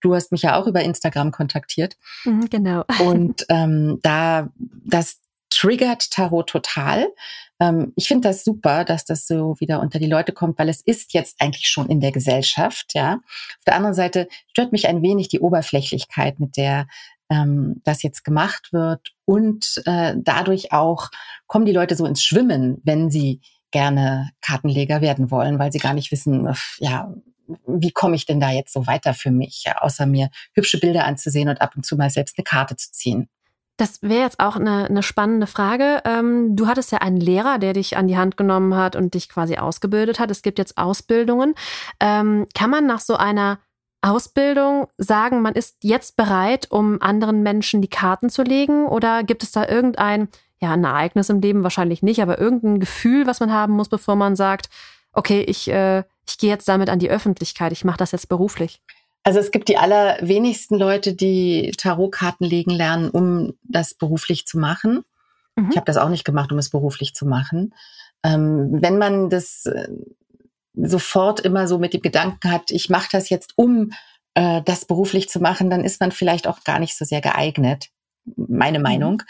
[0.00, 1.96] Du hast mich ja auch über Instagram kontaktiert.
[2.24, 2.84] Mhm, genau.
[3.00, 4.50] Und ähm, da
[4.84, 7.08] das triggert Tarot total.
[7.60, 10.82] Ähm, ich finde das super, dass das so wieder unter die Leute kommt, weil es
[10.82, 12.92] ist jetzt eigentlich schon in der Gesellschaft.
[12.94, 13.14] Ja.
[13.14, 16.86] Auf der anderen Seite stört mich ein wenig die Oberflächlichkeit, mit der
[17.30, 21.10] ähm, das jetzt gemacht wird und äh, dadurch auch
[21.46, 23.40] kommen die Leute so ins Schwimmen, wenn sie
[23.72, 27.12] gerne Kartenleger werden wollen, weil sie gar nicht wissen, ja,
[27.66, 31.48] wie komme ich denn da jetzt so weiter für mich, außer mir hübsche Bilder anzusehen
[31.48, 33.28] und ab und zu mal selbst eine Karte zu ziehen.
[33.78, 36.00] Das wäre jetzt auch eine, eine spannende Frage.
[36.06, 39.28] Ähm, du hattest ja einen Lehrer, der dich an die Hand genommen hat und dich
[39.28, 40.30] quasi ausgebildet hat.
[40.30, 41.54] Es gibt jetzt Ausbildungen.
[42.00, 43.58] Ähm, kann man nach so einer
[44.00, 48.86] Ausbildung sagen, man ist jetzt bereit, um anderen Menschen die Karten zu legen?
[48.86, 50.28] Oder gibt es da irgendein,
[50.58, 54.16] ja, ein Ereignis im Leben wahrscheinlich nicht, aber irgendein Gefühl, was man haben muss, bevor
[54.16, 54.70] man sagt,
[55.12, 58.80] okay, ich äh, ich gehe jetzt damit an die Öffentlichkeit, ich mache das jetzt beruflich?
[59.22, 65.04] Also es gibt die allerwenigsten Leute, die Tarotkarten legen lernen, um das beruflich zu machen.
[65.56, 65.70] Mhm.
[65.70, 67.74] Ich habe das auch nicht gemacht, um es beruflich zu machen.
[68.22, 69.88] Ähm, wenn man das äh,
[70.74, 73.90] sofort immer so mit dem Gedanken hat, ich mache das jetzt, um
[74.34, 77.88] äh, das beruflich zu machen, dann ist man vielleicht auch gar nicht so sehr geeignet,
[78.36, 78.84] meine mhm.
[78.84, 79.22] Meinung,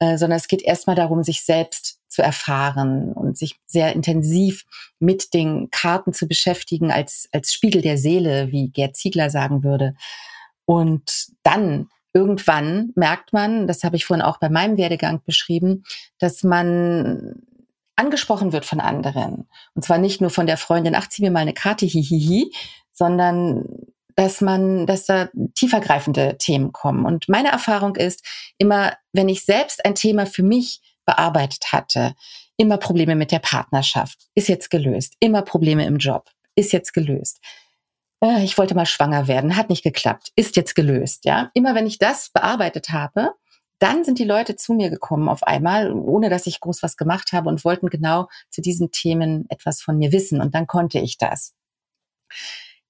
[0.00, 4.64] äh, sondern es geht erstmal darum, sich selbst zu erfahren und sich sehr intensiv
[5.00, 9.94] mit den Karten zu beschäftigen als, als Spiegel der Seele, wie Gerd Ziegler sagen würde.
[10.64, 15.82] Und dann irgendwann merkt man, das habe ich vorhin auch bei meinem Werdegang beschrieben,
[16.18, 17.42] dass man
[17.96, 19.48] angesprochen wird von anderen.
[19.74, 22.52] Und zwar nicht nur von der Freundin, ach, zieh mir mal eine Karte, hihihi,
[22.92, 23.64] sondern
[24.16, 27.04] dass man, dass da tiefergreifende Themen kommen.
[27.04, 28.24] Und meine Erfahrung ist
[28.58, 32.14] immer, wenn ich selbst ein Thema für mich bearbeitet hatte,
[32.56, 35.14] immer Probleme mit der Partnerschaft, ist jetzt gelöst.
[35.20, 37.40] Immer Probleme im Job, ist jetzt gelöst.
[38.22, 41.24] Äh, ich wollte mal schwanger werden, hat nicht geklappt, ist jetzt gelöst.
[41.24, 43.34] Ja, immer wenn ich das bearbeitet habe,
[43.78, 47.32] dann sind die Leute zu mir gekommen auf einmal, ohne dass ich groß was gemacht
[47.32, 50.40] habe und wollten genau zu diesen Themen etwas von mir wissen.
[50.40, 51.54] Und dann konnte ich das.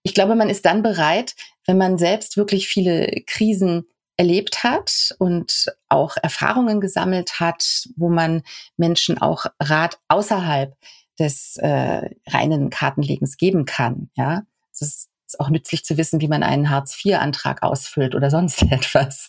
[0.03, 1.35] Ich glaube, man ist dann bereit,
[1.67, 8.43] wenn man selbst wirklich viele Krisen erlebt hat und auch Erfahrungen gesammelt hat, wo man
[8.77, 10.77] Menschen auch Rat außerhalb
[11.19, 14.11] des äh, reinen Kartenlegens geben kann.
[14.15, 18.63] Ja, es ist ist auch nützlich zu wissen, wie man einen Hartz-IV-Antrag ausfüllt oder sonst
[18.71, 19.29] etwas.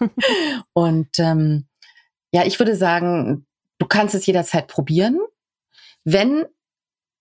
[0.72, 1.66] und ähm,
[2.32, 3.46] ja, ich würde sagen,
[3.78, 5.20] du kannst es jederzeit probieren,
[6.04, 6.44] wenn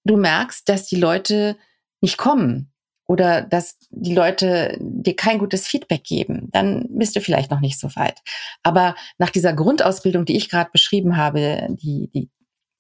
[0.03, 1.57] du merkst, dass die Leute
[2.01, 2.72] nicht kommen
[3.13, 7.79] oder dass die Leute dir kein gutes Feedback geben, dann bist du vielleicht noch nicht
[7.79, 8.19] so weit.
[8.63, 12.29] Aber nach dieser Grundausbildung, die ich gerade beschrieben habe, die, die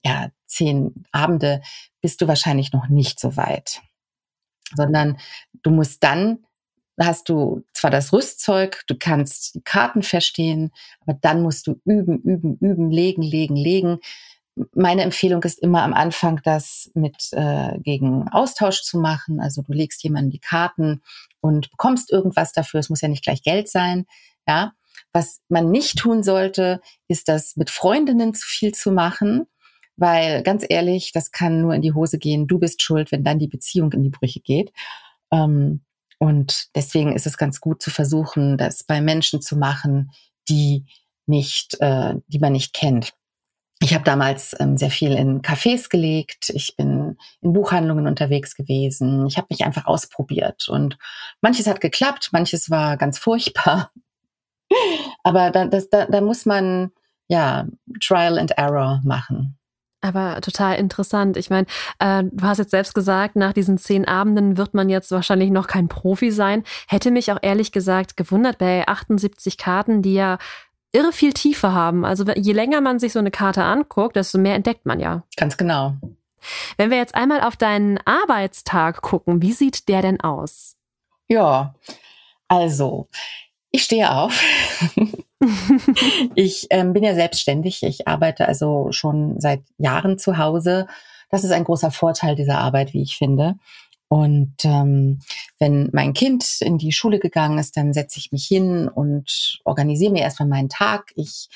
[0.03, 1.61] ja, zehn Abende,
[2.01, 3.81] bist du wahrscheinlich noch nicht so weit
[4.75, 5.17] sondern
[5.61, 6.39] du musst dann
[6.99, 12.21] hast du zwar das Rüstzeug, du kannst die Karten verstehen, aber dann musst du üben,
[12.21, 13.97] üben, üben, legen, legen, legen.
[14.73, 19.39] Meine Empfehlung ist immer am Anfang, das mit äh, gegen Austausch zu machen.
[19.39, 21.01] Also du legst jemandem die Karten
[21.41, 22.79] und bekommst irgendwas dafür.
[22.79, 24.05] Es muss ja nicht gleich Geld sein.
[24.47, 24.73] Ja,
[25.13, 29.45] was man nicht tun sollte, ist das mit Freundinnen zu viel zu machen,
[29.95, 32.47] weil ganz ehrlich, das kann nur in die Hose gehen.
[32.47, 34.71] Du bist schuld, wenn dann die Beziehung in die Brüche geht.
[35.31, 35.81] Ähm,
[36.19, 40.11] und deswegen ist es ganz gut zu versuchen, das bei Menschen zu machen,
[40.49, 40.85] die
[41.25, 43.13] nicht, äh, die man nicht kennt.
[43.83, 46.49] Ich habe damals ähm, sehr viel in Cafés gelegt.
[46.51, 49.27] Ich bin in Buchhandlungen unterwegs gewesen.
[49.27, 50.97] Ich habe mich einfach ausprobiert und
[51.41, 53.91] manches hat geklappt, manches war ganz furchtbar.
[55.23, 56.91] Aber da, das, da, da muss man
[57.27, 57.67] ja
[58.01, 59.57] Trial and Error machen.
[59.99, 61.35] Aber total interessant.
[61.35, 61.67] Ich meine,
[61.99, 65.67] äh, du hast jetzt selbst gesagt, nach diesen zehn Abenden wird man jetzt wahrscheinlich noch
[65.67, 66.63] kein Profi sein.
[66.87, 70.37] Hätte mich auch ehrlich gesagt gewundert bei 78 Karten, die ja
[70.93, 72.05] irre viel Tiefe haben.
[72.05, 75.23] Also je länger man sich so eine Karte anguckt, desto mehr entdeckt man ja.
[75.35, 75.95] Ganz genau.
[76.77, 80.75] Wenn wir jetzt einmal auf deinen Arbeitstag gucken, wie sieht der denn aus?
[81.27, 81.75] Ja,
[82.47, 83.07] also
[83.71, 84.39] ich stehe auf.
[86.35, 87.81] ich ähm, bin ja selbstständig.
[87.83, 90.87] Ich arbeite also schon seit Jahren zu Hause.
[91.29, 93.55] Das ist ein großer Vorteil dieser Arbeit, wie ich finde.
[94.13, 95.21] Und ähm,
[95.57, 100.11] wenn mein Kind in die Schule gegangen ist, dann setze ich mich hin und organisiere
[100.11, 101.11] mir erstmal meinen Tag.
[101.15, 101.49] Ich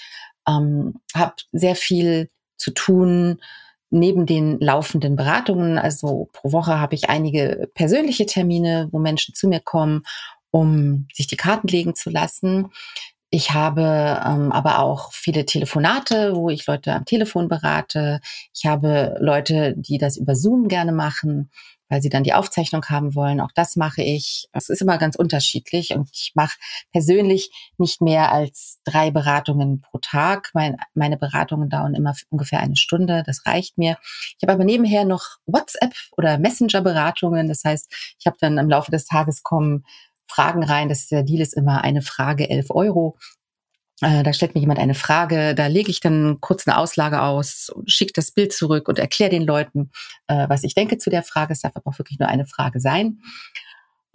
[0.48, 3.43] ähm, habe sehr viel zu tun
[3.91, 5.78] neben den laufenden Beratungen.
[5.78, 10.02] Also pro Woche habe ich einige persönliche Termine, wo Menschen zu mir kommen,
[10.50, 12.72] um sich die Karten legen zu lassen.
[13.30, 13.84] Ich habe
[14.26, 18.20] ähm, aber auch viele Telefonate, wo ich Leute am Telefon berate.
[18.52, 21.52] Ich habe Leute, die das über Zoom gerne machen,
[21.89, 23.39] weil sie dann die Aufzeichnung haben wollen.
[23.41, 24.47] Auch das mache ich.
[24.52, 26.58] Es ist immer ganz unterschiedlich und ich mache
[26.91, 30.52] persönlich nicht mehr als drei Beratungen pro Tag.
[30.54, 33.23] Mein, meine Beratungen dauern immer ungefähr eine Stunde.
[33.26, 33.97] Das reicht mir.
[34.38, 37.47] Ich habe aber nebenher noch WhatsApp oder Messenger-Beratungen.
[37.47, 39.86] Das heißt, ich habe dann im Laufe des Tages kommen
[40.28, 40.89] Fragen rein.
[40.89, 43.17] Das ist der Deal ist immer eine Frage, 11 Euro.
[44.02, 47.72] Äh, da stellt mir jemand eine Frage, da lege ich dann kurz eine Auslage aus,
[47.88, 49.90] schicke das Bild zurück und erkläre den Leuten,
[50.28, 51.54] äh, was ich denke zu der Frage.
[51.54, 53.20] Es darf aber auch wirklich nur eine Frage sein.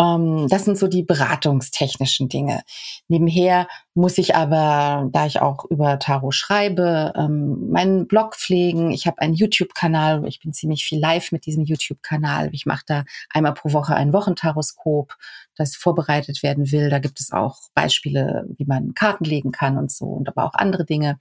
[0.02, 2.62] Ähm, das sind so die beratungstechnischen Dinge.
[3.08, 8.90] Nebenher muss ich aber, da ich auch über Tarot schreibe, ähm, meinen Blog pflegen.
[8.90, 10.26] Ich habe einen YouTube-Kanal.
[10.26, 12.50] Ich bin ziemlich viel live mit diesem YouTube-Kanal.
[12.52, 15.14] Ich mache da einmal pro Woche ein Wochentaroskop,
[15.56, 16.90] das vorbereitet werden will.
[16.90, 20.54] Da gibt es auch Beispiele, wie man Karten legen kann und so und aber auch
[20.54, 21.20] andere Dinge.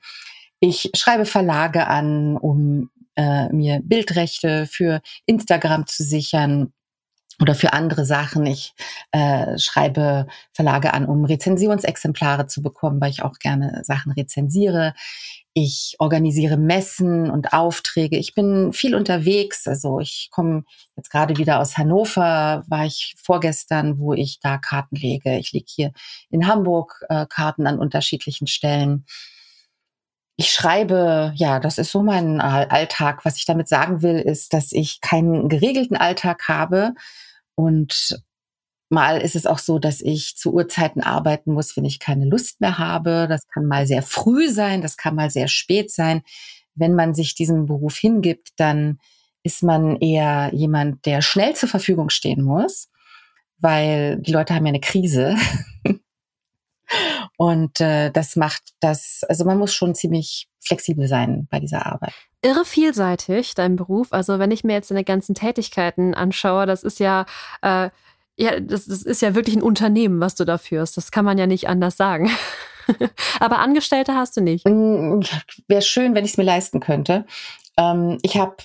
[0.59, 6.71] Ich schreibe Verlage an, um äh, mir Bildrechte für Instagram zu sichern
[7.39, 8.45] oder für andere Sachen.
[8.45, 8.73] Ich
[9.11, 14.93] äh, schreibe Verlage an, um Rezensionsexemplare zu bekommen, weil ich auch gerne Sachen rezensiere.
[15.53, 18.17] Ich organisiere Messen und Aufträge.
[18.17, 19.67] Ich bin viel unterwegs.
[19.67, 20.63] Also ich komme
[20.95, 25.37] jetzt gerade wieder aus Hannover, war ich vorgestern, wo ich da Karten lege.
[25.37, 25.91] Ich lege hier
[26.29, 29.05] in Hamburg äh, Karten an unterschiedlichen Stellen.
[30.41, 33.25] Ich schreibe, ja, das ist so mein Alltag.
[33.25, 36.95] Was ich damit sagen will, ist, dass ich keinen geregelten Alltag habe,
[37.53, 38.19] und
[38.89, 42.59] mal ist es auch so, dass ich zu Uhrzeiten arbeiten muss, wenn ich keine Lust
[42.59, 43.27] mehr habe.
[43.29, 46.23] Das kann mal sehr früh sein, das kann mal sehr spät sein.
[46.73, 48.97] Wenn man sich diesem Beruf hingibt, dann
[49.43, 52.89] ist man eher jemand, der schnell zur Verfügung stehen muss,
[53.59, 55.35] weil die Leute haben ja eine Krise.
[57.37, 62.13] Und äh, das macht das, also man muss schon ziemlich flexibel sein bei dieser Arbeit
[62.41, 64.13] irre vielseitig, dein Beruf.
[64.13, 67.25] Also wenn ich mir jetzt deine ganzen Tätigkeiten anschaue, das ist ja,
[67.61, 67.89] äh,
[68.35, 70.97] ja, das, das ist ja wirklich ein Unternehmen, was du da führst.
[70.97, 72.31] Das kann man ja nicht anders sagen.
[73.39, 74.65] Aber Angestellte hast du nicht.
[74.65, 75.21] Mm,
[75.67, 77.25] Wäre schön, wenn ich es mir leisten könnte.
[77.77, 78.55] Ähm, ich habe,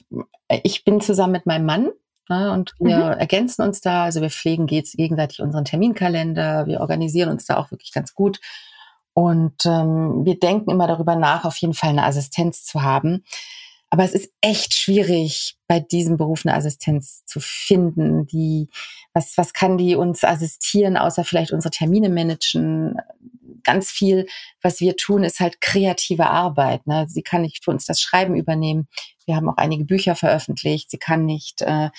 [0.63, 1.91] ich bin zusammen mit meinem Mann
[2.29, 3.19] ne, und wir mhm.
[3.19, 4.05] ergänzen uns da.
[4.05, 6.67] Also wir pflegen gegenseitig unseren Terminkalender.
[6.67, 8.41] Wir organisieren uns da auch wirklich ganz gut.
[9.15, 13.25] Und ähm, wir denken immer darüber nach, auf jeden Fall eine Assistenz zu haben.
[13.89, 18.27] Aber es ist echt schwierig, bei diesem Beruf eine Assistenz zu finden.
[18.27, 18.69] Die,
[19.15, 22.97] was, was kann die uns assistieren, außer vielleicht unsere Termine managen?
[23.63, 24.27] Ganz viel,
[24.63, 26.87] was wir tun, ist halt kreative Arbeit.
[26.87, 27.07] Ne?
[27.09, 28.89] Sie kann nicht für uns das Schreiben übernehmen.
[29.27, 30.91] Wir haben auch einige Bücher veröffentlicht.
[30.91, 31.91] Sie kann nicht äh,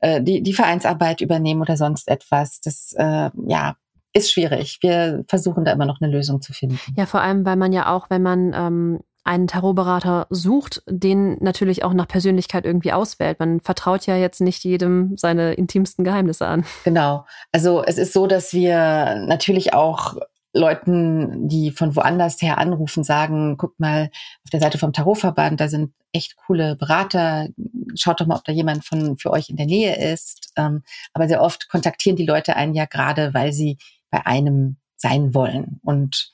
[0.00, 2.60] äh die, die Vereinsarbeit übernehmen oder sonst etwas.
[2.60, 3.76] Das äh, ja,
[4.12, 4.78] ist schwierig.
[4.80, 6.78] Wir versuchen da immer noch eine Lösung zu finden.
[6.96, 11.84] Ja, vor allem, weil man ja auch, wenn man ähm, einen Tarotberater sucht, den natürlich
[11.84, 13.38] auch nach Persönlichkeit irgendwie auswählt.
[13.40, 16.64] Man vertraut ja jetzt nicht jedem seine intimsten Geheimnisse an.
[16.84, 17.26] Genau.
[17.52, 20.16] Also es ist so, dass wir natürlich auch
[20.58, 24.10] Leuten, die von woanders her anrufen, sagen, guckt mal
[24.44, 27.48] auf der Seite vom Tarotverband, da sind echt coole Berater.
[27.94, 30.52] Schaut doch mal, ob da jemand von für euch in der Nähe ist.
[30.56, 33.78] Ähm, aber sehr oft kontaktieren die Leute einen ja gerade, weil sie
[34.10, 35.80] bei einem sein wollen.
[35.82, 36.32] Und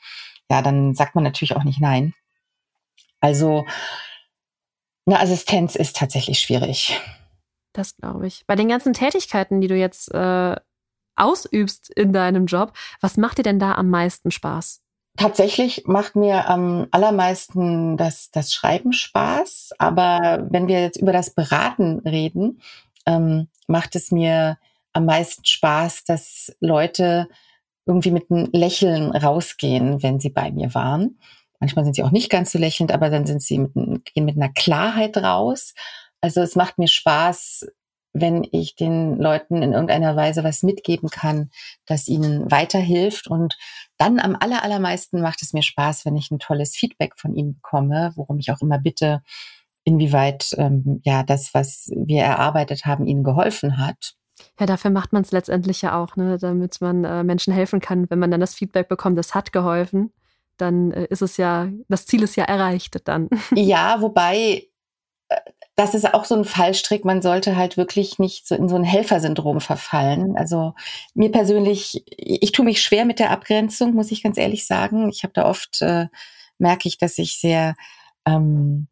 [0.51, 2.15] ja, dann sagt man natürlich auch nicht nein.
[3.21, 3.67] Also
[5.07, 7.01] eine Assistenz ist tatsächlich schwierig.
[7.73, 8.47] Das glaube ich.
[8.47, 10.57] Bei den ganzen Tätigkeiten, die du jetzt äh,
[11.17, 14.81] ausübst in deinem Job, was macht dir denn da am meisten Spaß?
[15.17, 19.71] Tatsächlich macht mir am allermeisten das, das Schreiben Spaß.
[19.79, 22.61] Aber wenn wir jetzt über das Beraten reden,
[23.07, 24.59] ähm, macht es mir
[24.93, 27.29] am meisten Spaß, dass Leute
[27.87, 31.19] irgendwie mit einem Lächeln rausgehen, wenn sie bei mir waren.
[31.61, 33.73] Manchmal sind sie auch nicht ganz so lächelnd, aber dann sind sie mit,
[34.07, 35.75] gehen mit einer Klarheit raus.
[36.21, 37.67] Also es macht mir Spaß,
[38.15, 41.51] wenn ich den Leuten in irgendeiner Weise was mitgeben kann,
[41.85, 43.27] das ihnen weiterhilft.
[43.27, 43.59] Und
[43.99, 47.55] dann am aller, allermeisten macht es mir Spaß, wenn ich ein tolles Feedback von ihnen
[47.55, 49.23] bekomme, worum ich auch immer bitte,
[49.85, 54.15] inwieweit ähm, ja das, was wir erarbeitet haben, ihnen geholfen hat.
[54.59, 58.09] Ja, dafür macht man es letztendlich ja auch, ne, damit man äh, Menschen helfen kann,
[58.09, 60.13] wenn man dann das Feedback bekommt, das hat geholfen
[60.57, 63.29] dann äh, ist es ja, das Ziel ist ja erreicht dann.
[63.55, 64.69] Ja, wobei
[65.29, 65.37] äh,
[65.77, 67.05] das ist auch so ein Fallstrick.
[67.05, 70.37] Man sollte halt wirklich nicht so in so ein Helfersyndrom verfallen.
[70.37, 70.75] Also
[71.15, 75.09] mir persönlich, ich tue mich schwer mit der Abgrenzung, muss ich ganz ehrlich sagen.
[75.09, 76.07] Ich habe da oft, äh,
[76.59, 77.75] merke ich, dass ich sehr
[78.25, 78.87] ähm,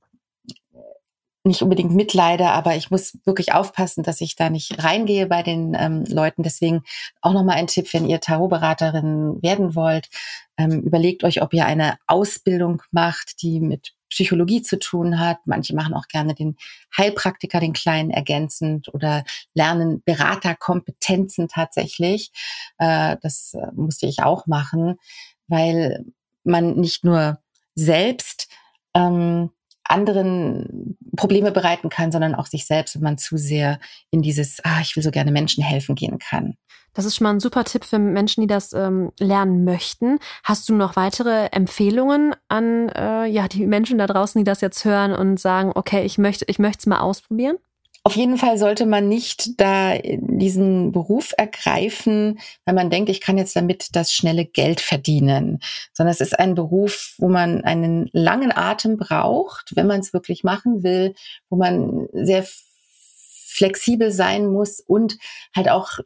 [1.44, 5.74] nicht unbedingt mitleide, aber ich muss wirklich aufpassen, dass ich da nicht reingehe bei den
[5.78, 6.42] ähm, Leuten.
[6.42, 6.82] Deswegen
[7.20, 10.08] auch nochmal ein Tipp, wenn ihr Tarotberaterin werden wollt,
[10.56, 15.38] ähm, überlegt euch, ob ihr eine Ausbildung macht, die mit Psychologie zu tun hat.
[15.46, 16.56] Manche machen auch gerne den
[16.96, 19.24] Heilpraktiker, den kleinen ergänzend oder
[19.54, 22.30] lernen Beraterkompetenzen tatsächlich.
[22.78, 24.96] Äh, das äh, musste ich auch machen,
[25.48, 26.04] weil
[26.44, 27.38] man nicht nur
[27.74, 28.48] selbst
[28.94, 29.50] ähm,
[29.84, 33.78] anderen Probleme bereiten kann, sondern auch sich selbst, wenn man zu sehr
[34.10, 36.54] in dieses, ah, ich will so gerne Menschen helfen gehen kann.
[36.94, 40.18] Das ist schon mal ein super Tipp für Menschen, die das ähm, lernen möchten.
[40.44, 44.84] Hast du noch weitere Empfehlungen an äh, ja die Menschen da draußen, die das jetzt
[44.84, 47.56] hören und sagen, okay, ich möchte, ich möchte es mal ausprobieren?
[48.04, 53.38] Auf jeden Fall sollte man nicht da diesen Beruf ergreifen, weil man denkt, ich kann
[53.38, 55.60] jetzt damit das schnelle Geld verdienen,
[55.92, 60.42] sondern es ist ein Beruf, wo man einen langen Atem braucht, wenn man es wirklich
[60.42, 61.14] machen will,
[61.48, 62.44] wo man sehr
[63.52, 65.16] flexibel sein muss und
[65.54, 66.00] halt auch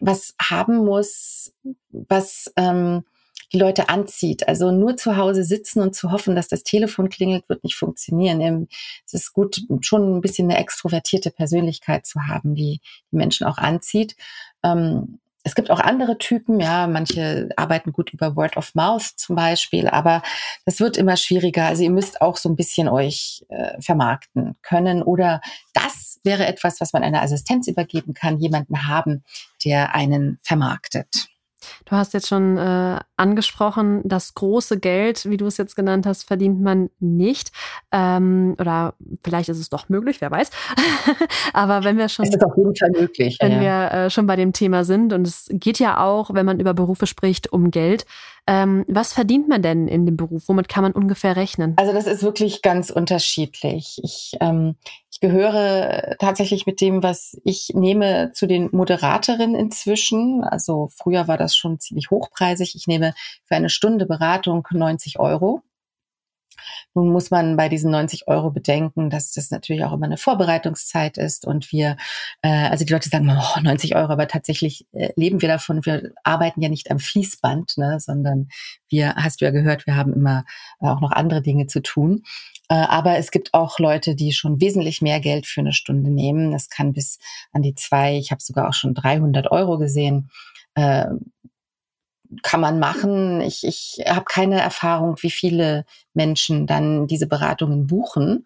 [0.00, 1.52] was haben muss,
[1.90, 3.04] was ähm,
[3.52, 4.48] die Leute anzieht.
[4.48, 8.40] Also nur zu Hause sitzen und zu hoffen, dass das Telefon klingelt, wird nicht funktionieren.
[8.40, 8.68] Ähm,
[9.06, 12.80] es ist gut, schon ein bisschen eine extrovertierte Persönlichkeit zu haben, die
[13.10, 14.16] die Menschen auch anzieht.
[14.62, 19.36] Ähm, es gibt auch andere Typen, ja, manche arbeiten gut über Word of Mouth zum
[19.36, 20.22] Beispiel, aber
[20.66, 21.64] das wird immer schwieriger.
[21.64, 25.40] Also ihr müsst auch so ein bisschen euch äh, vermarkten können oder
[25.72, 29.24] das wäre etwas, was man einer Assistenz übergeben kann, jemanden haben,
[29.64, 31.28] der einen vermarktet.
[31.84, 36.24] Du hast jetzt schon äh, angesprochen, das große Geld, wie du es jetzt genannt hast,
[36.24, 37.50] verdient man nicht.
[37.92, 38.94] Ähm, oder
[39.24, 40.50] vielleicht ist es doch möglich, wer weiß.
[41.52, 42.26] Aber wenn wir schon.
[42.26, 43.38] Es ist auf jeden Fall möglich.
[43.40, 43.60] Wenn ja.
[43.60, 46.74] wir äh, schon bei dem Thema sind, und es geht ja auch, wenn man über
[46.74, 48.06] Berufe spricht, um Geld.
[48.46, 50.44] Ähm, was verdient man denn in dem Beruf?
[50.46, 51.74] Womit kann man ungefähr rechnen?
[51.76, 54.00] Also das ist wirklich ganz unterschiedlich.
[54.02, 54.76] Ich, ähm,
[55.18, 60.44] ich gehöre tatsächlich mit dem, was ich nehme, zu den Moderatorinnen inzwischen.
[60.44, 62.76] Also früher war das schon ziemlich hochpreisig.
[62.76, 63.14] Ich nehme
[63.44, 65.62] für eine Stunde Beratung 90 Euro.
[66.94, 71.18] Nun muss man bei diesen 90 Euro bedenken, dass das natürlich auch immer eine Vorbereitungszeit
[71.18, 71.96] ist und wir,
[72.42, 75.84] äh, also die Leute sagen, oh, 90 Euro, aber tatsächlich äh, leben wir davon.
[75.84, 78.48] Wir arbeiten ja nicht am Fließband, ne, sondern
[78.88, 80.44] wir, hast du ja gehört, wir haben immer
[80.80, 82.22] äh, auch noch andere Dinge zu tun.
[82.68, 86.52] Äh, aber es gibt auch Leute, die schon wesentlich mehr Geld für eine Stunde nehmen.
[86.52, 87.18] Das kann bis
[87.52, 90.30] an die zwei, ich habe sogar auch schon 300 Euro gesehen.
[90.74, 91.06] Äh,
[92.42, 93.40] kann man machen.
[93.40, 98.44] Ich, ich habe keine Erfahrung, wie viele Menschen dann diese Beratungen buchen.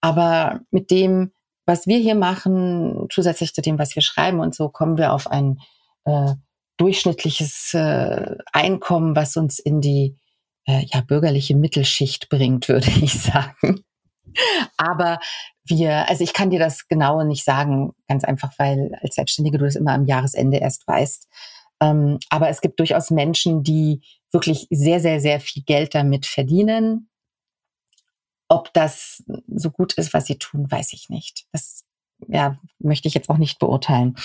[0.00, 1.32] Aber mit dem,
[1.64, 5.26] was wir hier machen, zusätzlich zu dem, was wir schreiben und so, kommen wir auf
[5.26, 5.58] ein
[6.04, 6.34] äh,
[6.76, 10.16] durchschnittliches äh, Einkommen, was uns in die
[10.66, 13.82] äh, ja, bürgerliche Mittelschicht bringt, würde ich sagen.
[14.76, 15.18] Aber
[15.64, 19.64] wir, also ich kann dir das genaue nicht sagen, ganz einfach, weil als Selbstständige du
[19.64, 21.28] das immer am Jahresende erst weißt.
[21.80, 24.00] Ähm, aber es gibt durchaus Menschen, die
[24.32, 27.08] wirklich sehr, sehr, sehr viel Geld damit verdienen.
[28.48, 31.46] Ob das so gut ist, was sie tun, weiß ich nicht.
[31.52, 31.84] Das
[32.28, 34.16] ja, möchte ich jetzt auch nicht beurteilen.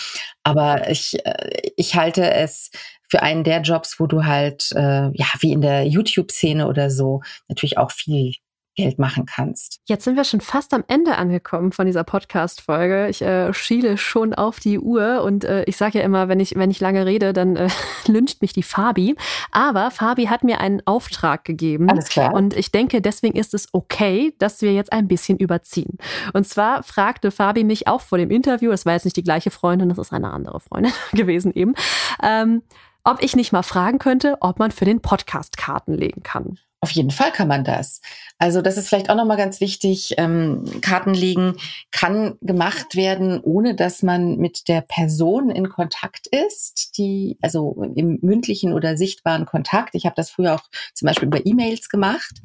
[0.43, 2.71] Aber ich, äh, ich halte es
[3.09, 7.21] für einen der Jobs, wo du halt, äh, ja, wie in der YouTube-Szene oder so,
[7.47, 8.33] natürlich auch viel
[8.75, 9.79] Geld machen kannst.
[9.85, 13.09] Jetzt sind wir schon fast am Ende angekommen von dieser Podcast-Folge.
[13.09, 16.55] Ich äh, schiele schon auf die Uhr und äh, ich sage ja immer, wenn ich,
[16.55, 17.69] wenn ich lange rede, dann äh,
[18.07, 19.15] lyncht mich die Fabi.
[19.51, 21.89] Aber Fabi hat mir einen Auftrag gegeben.
[21.89, 22.33] Alles klar.
[22.33, 25.97] Und ich denke, deswegen ist es okay, dass wir jetzt ein bisschen überziehen.
[26.33, 29.51] Und zwar fragte Fabi mich auch vor dem Interview, das war jetzt nicht die gleiche
[29.51, 31.75] Freundin, das ist eine andere Freundin gewesen eben,
[32.23, 32.63] ähm,
[33.03, 36.57] ob ich nicht mal fragen könnte, ob man für den Podcast Karten legen kann.
[36.83, 38.01] Auf jeden Fall kann man das.
[38.39, 40.15] Also das ist vielleicht auch nochmal ganz wichtig.
[40.17, 41.57] Ähm, Kartenlegen
[41.91, 48.17] kann gemacht werden, ohne dass man mit der Person in Kontakt ist, die also im
[48.23, 49.93] mündlichen oder sichtbaren Kontakt.
[49.93, 50.63] Ich habe das früher auch
[50.95, 52.41] zum Beispiel über E-Mails gemacht.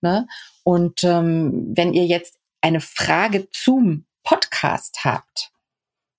[0.00, 0.26] Ne?
[0.62, 5.52] Und ähm, wenn ihr jetzt eine Frage zum Podcast habt,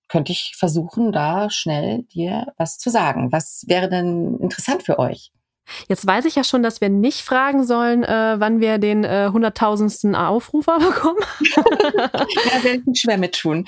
[0.06, 3.32] könnte ich versuchen, da schnell dir was zu sagen.
[3.32, 5.32] Was wäre denn interessant für euch?
[5.88, 9.30] Jetzt weiß ich ja schon, dass wir nicht fragen sollen, äh, wann wir den äh,
[9.32, 11.18] hunderttausendsten äh, Aufrufer bekommen.
[11.56, 13.64] ja, werde ich schwer mit tun.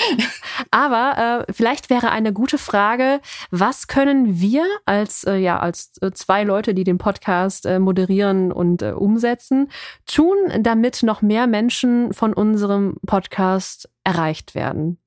[0.71, 3.21] Aber äh, vielleicht wäre eine gute Frage,
[3.51, 8.53] was können wir als, äh, ja, als äh, zwei Leute, die den Podcast äh, moderieren
[8.53, 9.71] und äh, umsetzen,
[10.07, 14.99] tun, damit noch mehr Menschen von unserem Podcast erreicht werden?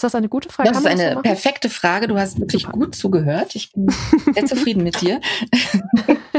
[0.00, 0.70] Ist das eine gute Frage?
[0.70, 2.08] Das ist eine das perfekte Frage.
[2.08, 2.72] Du hast wirklich Super.
[2.72, 3.54] gut zugehört.
[3.54, 3.92] Ich bin
[4.32, 5.20] sehr zufrieden mit dir.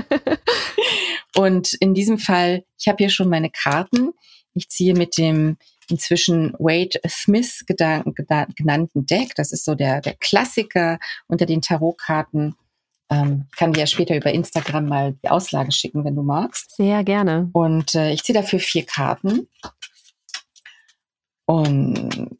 [1.35, 4.13] Und in diesem Fall, ich habe hier schon meine Karten.
[4.55, 5.57] Ich ziehe mit dem
[5.89, 9.35] inzwischen Wade Smith genannten Deck.
[9.35, 10.97] Das ist so der, der Klassiker
[11.27, 12.55] unter den Tarotkarten.
[13.11, 16.75] Ähm, kann dir ja später über Instagram mal die Auslage schicken, wenn du magst.
[16.77, 17.51] Sehr gerne.
[17.53, 19.47] Und äh, ich ziehe dafür vier Karten.
[21.45, 22.31] Und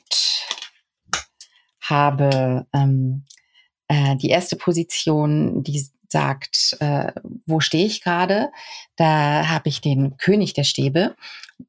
[1.82, 3.26] habe ähm,
[3.88, 7.12] äh, die erste Position, die sagt, äh,
[7.46, 8.52] wo stehe ich gerade?
[8.98, 11.16] Da habe ich den König der Stäbe.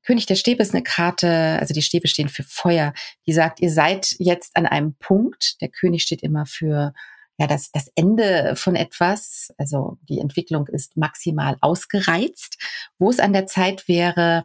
[0.05, 2.93] König der Stäbe ist eine Karte, also die Stäbe stehen für Feuer,
[3.27, 5.61] die sagt, ihr seid jetzt an einem Punkt.
[5.61, 6.93] Der König steht immer für
[7.39, 12.59] ja, das, das Ende von etwas, also die Entwicklung ist maximal ausgereizt,
[12.99, 14.45] wo es an der Zeit wäre,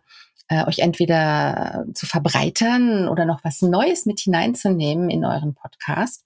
[0.50, 6.24] äh, euch entweder zu verbreitern oder noch was Neues mit hineinzunehmen in euren Podcast.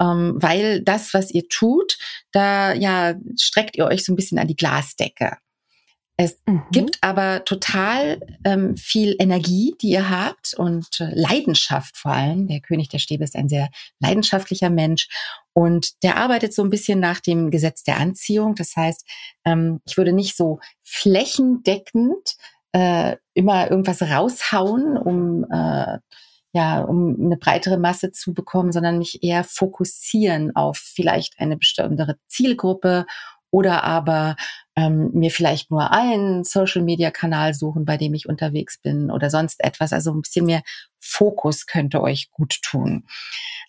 [0.00, 1.96] Ähm, weil das, was ihr tut,
[2.32, 5.38] da ja streckt ihr euch so ein bisschen an die Glasdecke.
[6.18, 6.62] Es mhm.
[6.72, 12.48] gibt aber total ähm, viel Energie, die ihr habt und äh, Leidenschaft vor allem.
[12.48, 13.68] Der König der Stäbe ist ein sehr
[14.00, 15.08] leidenschaftlicher Mensch
[15.52, 18.54] und der arbeitet so ein bisschen nach dem Gesetz der Anziehung.
[18.54, 19.06] Das heißt,
[19.44, 22.36] ähm, ich würde nicht so flächendeckend
[22.76, 25.98] äh, immer irgendwas raushauen, um äh,
[26.52, 32.18] ja, um eine breitere Masse zu bekommen, sondern mich eher fokussieren auf vielleicht eine bestimmte
[32.28, 33.06] Zielgruppe
[33.50, 34.36] oder aber
[34.76, 39.94] ähm, mir vielleicht nur einen Social-Media-Kanal suchen, bei dem ich unterwegs bin oder sonst etwas.
[39.94, 40.62] Also ein bisschen mehr
[40.98, 43.06] Fokus könnte euch gut tun.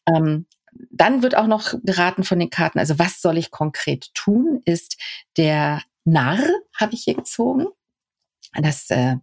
[0.05, 0.47] Ähm,
[0.91, 4.97] dann wird auch noch geraten von den Karten, also was soll ich konkret tun, ist
[5.37, 6.39] der Narr,
[6.77, 7.67] habe ich hier gezogen.
[8.53, 9.15] Das äh,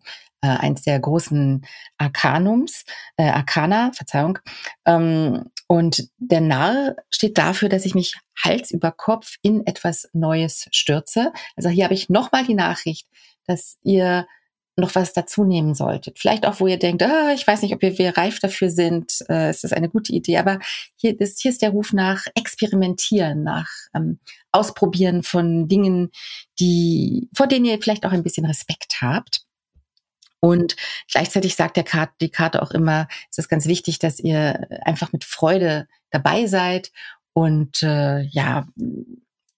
[0.45, 1.65] äh, eins der großen
[1.97, 2.85] Arkanums,
[3.17, 4.39] äh, Arkana, Verzeihung.
[4.85, 8.15] Ähm, und der Narr steht dafür, dass ich mich
[8.45, 11.33] Hals über Kopf in etwas Neues stürze.
[11.57, 13.09] Also hier habe ich nochmal die Nachricht,
[13.47, 14.27] dass ihr
[14.77, 16.19] noch was dazu nehmen solltet.
[16.19, 19.25] Vielleicht auch, wo ihr denkt, ah, ich weiß nicht, ob wir, wir reif dafür sind,
[19.29, 20.39] äh, ist das eine gute Idee.
[20.39, 20.59] Aber
[20.97, 24.19] hier ist, hier ist der Ruf nach Experimentieren, nach ähm,
[24.51, 26.11] Ausprobieren von Dingen,
[26.59, 29.43] die, vor denen ihr vielleicht auch ein bisschen Respekt habt.
[30.41, 30.77] Und
[31.11, 35.13] gleichzeitig sagt der Karte, die Karte auch immer, es ist ganz wichtig, dass ihr einfach
[35.13, 36.93] mit Freude dabei seid
[37.33, 38.67] und äh, ja,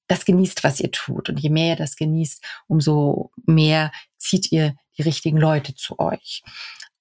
[0.09, 1.29] das genießt, was ihr tut.
[1.29, 3.91] Und je mehr ihr das genießt, umso mehr
[4.29, 6.43] zieht ihr die richtigen Leute zu euch.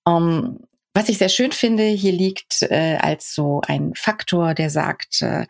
[0.07, 0.59] Ähm,
[0.93, 5.45] was ich sehr schön finde, hier liegt äh, als so ein Faktor, der sagt, äh,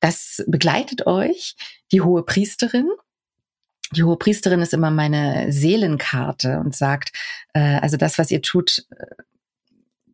[0.00, 1.54] das begleitet euch
[1.92, 2.88] die hohe Priesterin
[3.92, 7.12] die hohe Priesterin ist immer meine Seelenkarte und sagt,
[7.54, 9.06] äh, also das, was ihr tut, äh,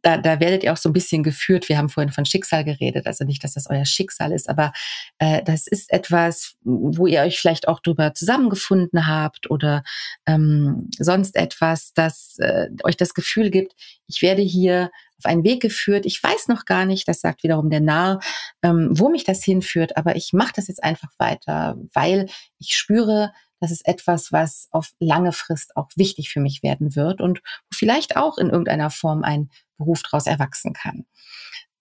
[0.05, 1.69] da, da werdet ihr auch so ein bisschen geführt.
[1.69, 4.73] Wir haben vorhin von Schicksal geredet, also nicht, dass das euer Schicksal ist, aber
[5.19, 9.83] äh, das ist etwas, wo ihr euch vielleicht auch drüber zusammengefunden habt oder
[10.27, 13.73] ähm, sonst etwas, das äh, euch das Gefühl gibt,
[14.07, 16.05] ich werde hier auf einen Weg geführt.
[16.05, 18.21] Ich weiß noch gar nicht, das sagt wiederum der Narr,
[18.63, 22.27] ähm, wo mich das hinführt, aber ich mache das jetzt einfach weiter, weil
[22.59, 27.21] ich spüre, das ist etwas, was auf lange Frist auch wichtig für mich werden wird
[27.21, 27.41] und
[27.73, 31.07] vielleicht auch in irgendeiner Form ein Beruf daraus erwachsen kann.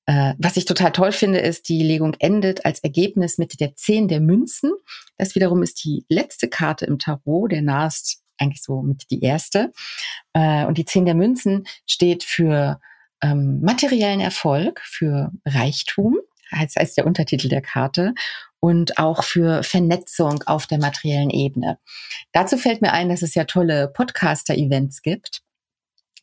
[0.06, 4.08] Äh, was ich total toll finde, ist, die Legung endet als Ergebnis mit der 10
[4.10, 4.72] der Münzen.
[5.18, 9.72] Das wiederum ist die letzte Karte im Tarot, der nahest eigentlich so mit die erste.
[10.34, 12.82] Äh, und die 10 der Münzen steht für
[13.22, 16.18] ähm, materiellen Erfolg, für Reichtum,
[16.52, 18.14] heißt, heißt der Untertitel der Karte
[18.60, 21.80] und auch für Vernetzung auf der materiellen Ebene.
[22.32, 25.42] Dazu fällt mir ein, dass es ja tolle Podcaster-Events gibt.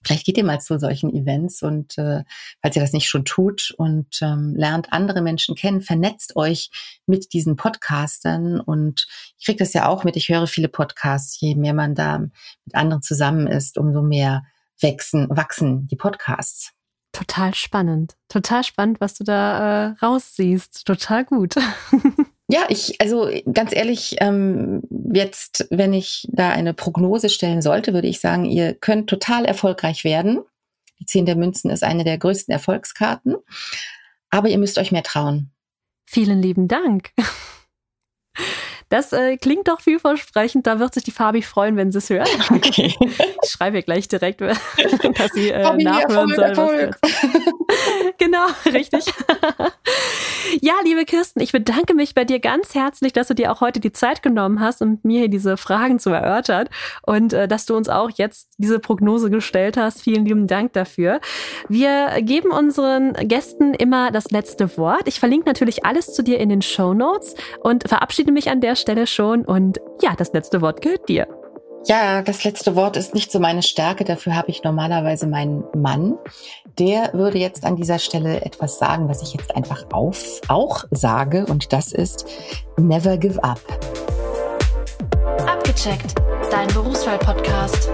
[0.03, 2.25] Vielleicht geht ihr mal zu solchen Events und äh,
[2.63, 6.71] falls ihr das nicht schon tut und ähm, lernt andere Menschen kennen, vernetzt euch
[7.05, 9.07] mit diesen Podcastern und
[9.39, 12.75] ich kriege das ja auch mit, ich höre viele Podcasts, je mehr man da mit
[12.75, 14.45] anderen zusammen ist, umso mehr
[14.81, 16.73] wachsen, wachsen die Podcasts.
[17.13, 18.17] Total spannend.
[18.29, 20.87] Total spannend, was du da äh, raussiehst.
[20.87, 21.55] Total gut.
[22.53, 24.83] Ja, ich, also ganz ehrlich, ähm,
[25.15, 30.03] jetzt, wenn ich da eine Prognose stellen sollte, würde ich sagen, ihr könnt total erfolgreich
[30.03, 30.41] werden.
[30.99, 33.37] Die Zehn der Münzen ist eine der größten Erfolgskarten.
[34.31, 35.53] Aber ihr müsst euch mehr trauen.
[36.07, 37.13] Vielen lieben Dank.
[38.91, 40.67] Das äh, klingt doch vielversprechend.
[40.67, 42.29] Da wird sich die Fabi freuen, wenn sie es hört.
[42.51, 42.95] Okay.
[43.43, 46.45] Ich schreibe ihr gleich direkt, dass sie äh, nachhören soll.
[46.45, 46.99] Erfolg.
[48.19, 49.05] genau, richtig.
[50.61, 53.79] ja, liebe Kirsten, ich bedanke mich bei dir ganz herzlich, dass du dir auch heute
[53.79, 56.69] die Zeit genommen hast, um mir hier diese Fragen zu erörtern
[57.03, 60.03] und äh, dass du uns auch jetzt diese Prognose gestellt hast.
[60.03, 61.21] Vielen lieben Dank dafür.
[61.69, 65.03] Wir geben unseren Gästen immer das letzte Wort.
[65.07, 68.75] Ich verlinke natürlich alles zu dir in den Show Notes und verabschiede mich an der
[68.81, 69.45] Stelle schon.
[69.45, 71.29] Und ja, das letzte Wort gehört dir.
[71.87, 74.05] Ja, das letzte Wort ist nicht so meine Stärke.
[74.05, 76.19] Dafür habe ich normalerweise meinen Mann.
[76.79, 81.47] Der würde jetzt an dieser Stelle etwas sagen, was ich jetzt einfach auf, auch sage.
[81.49, 82.27] Und das ist
[82.77, 83.61] Never Give Up.
[85.47, 86.15] Abgecheckt.
[86.51, 87.89] Dein Berufswahl-Podcast.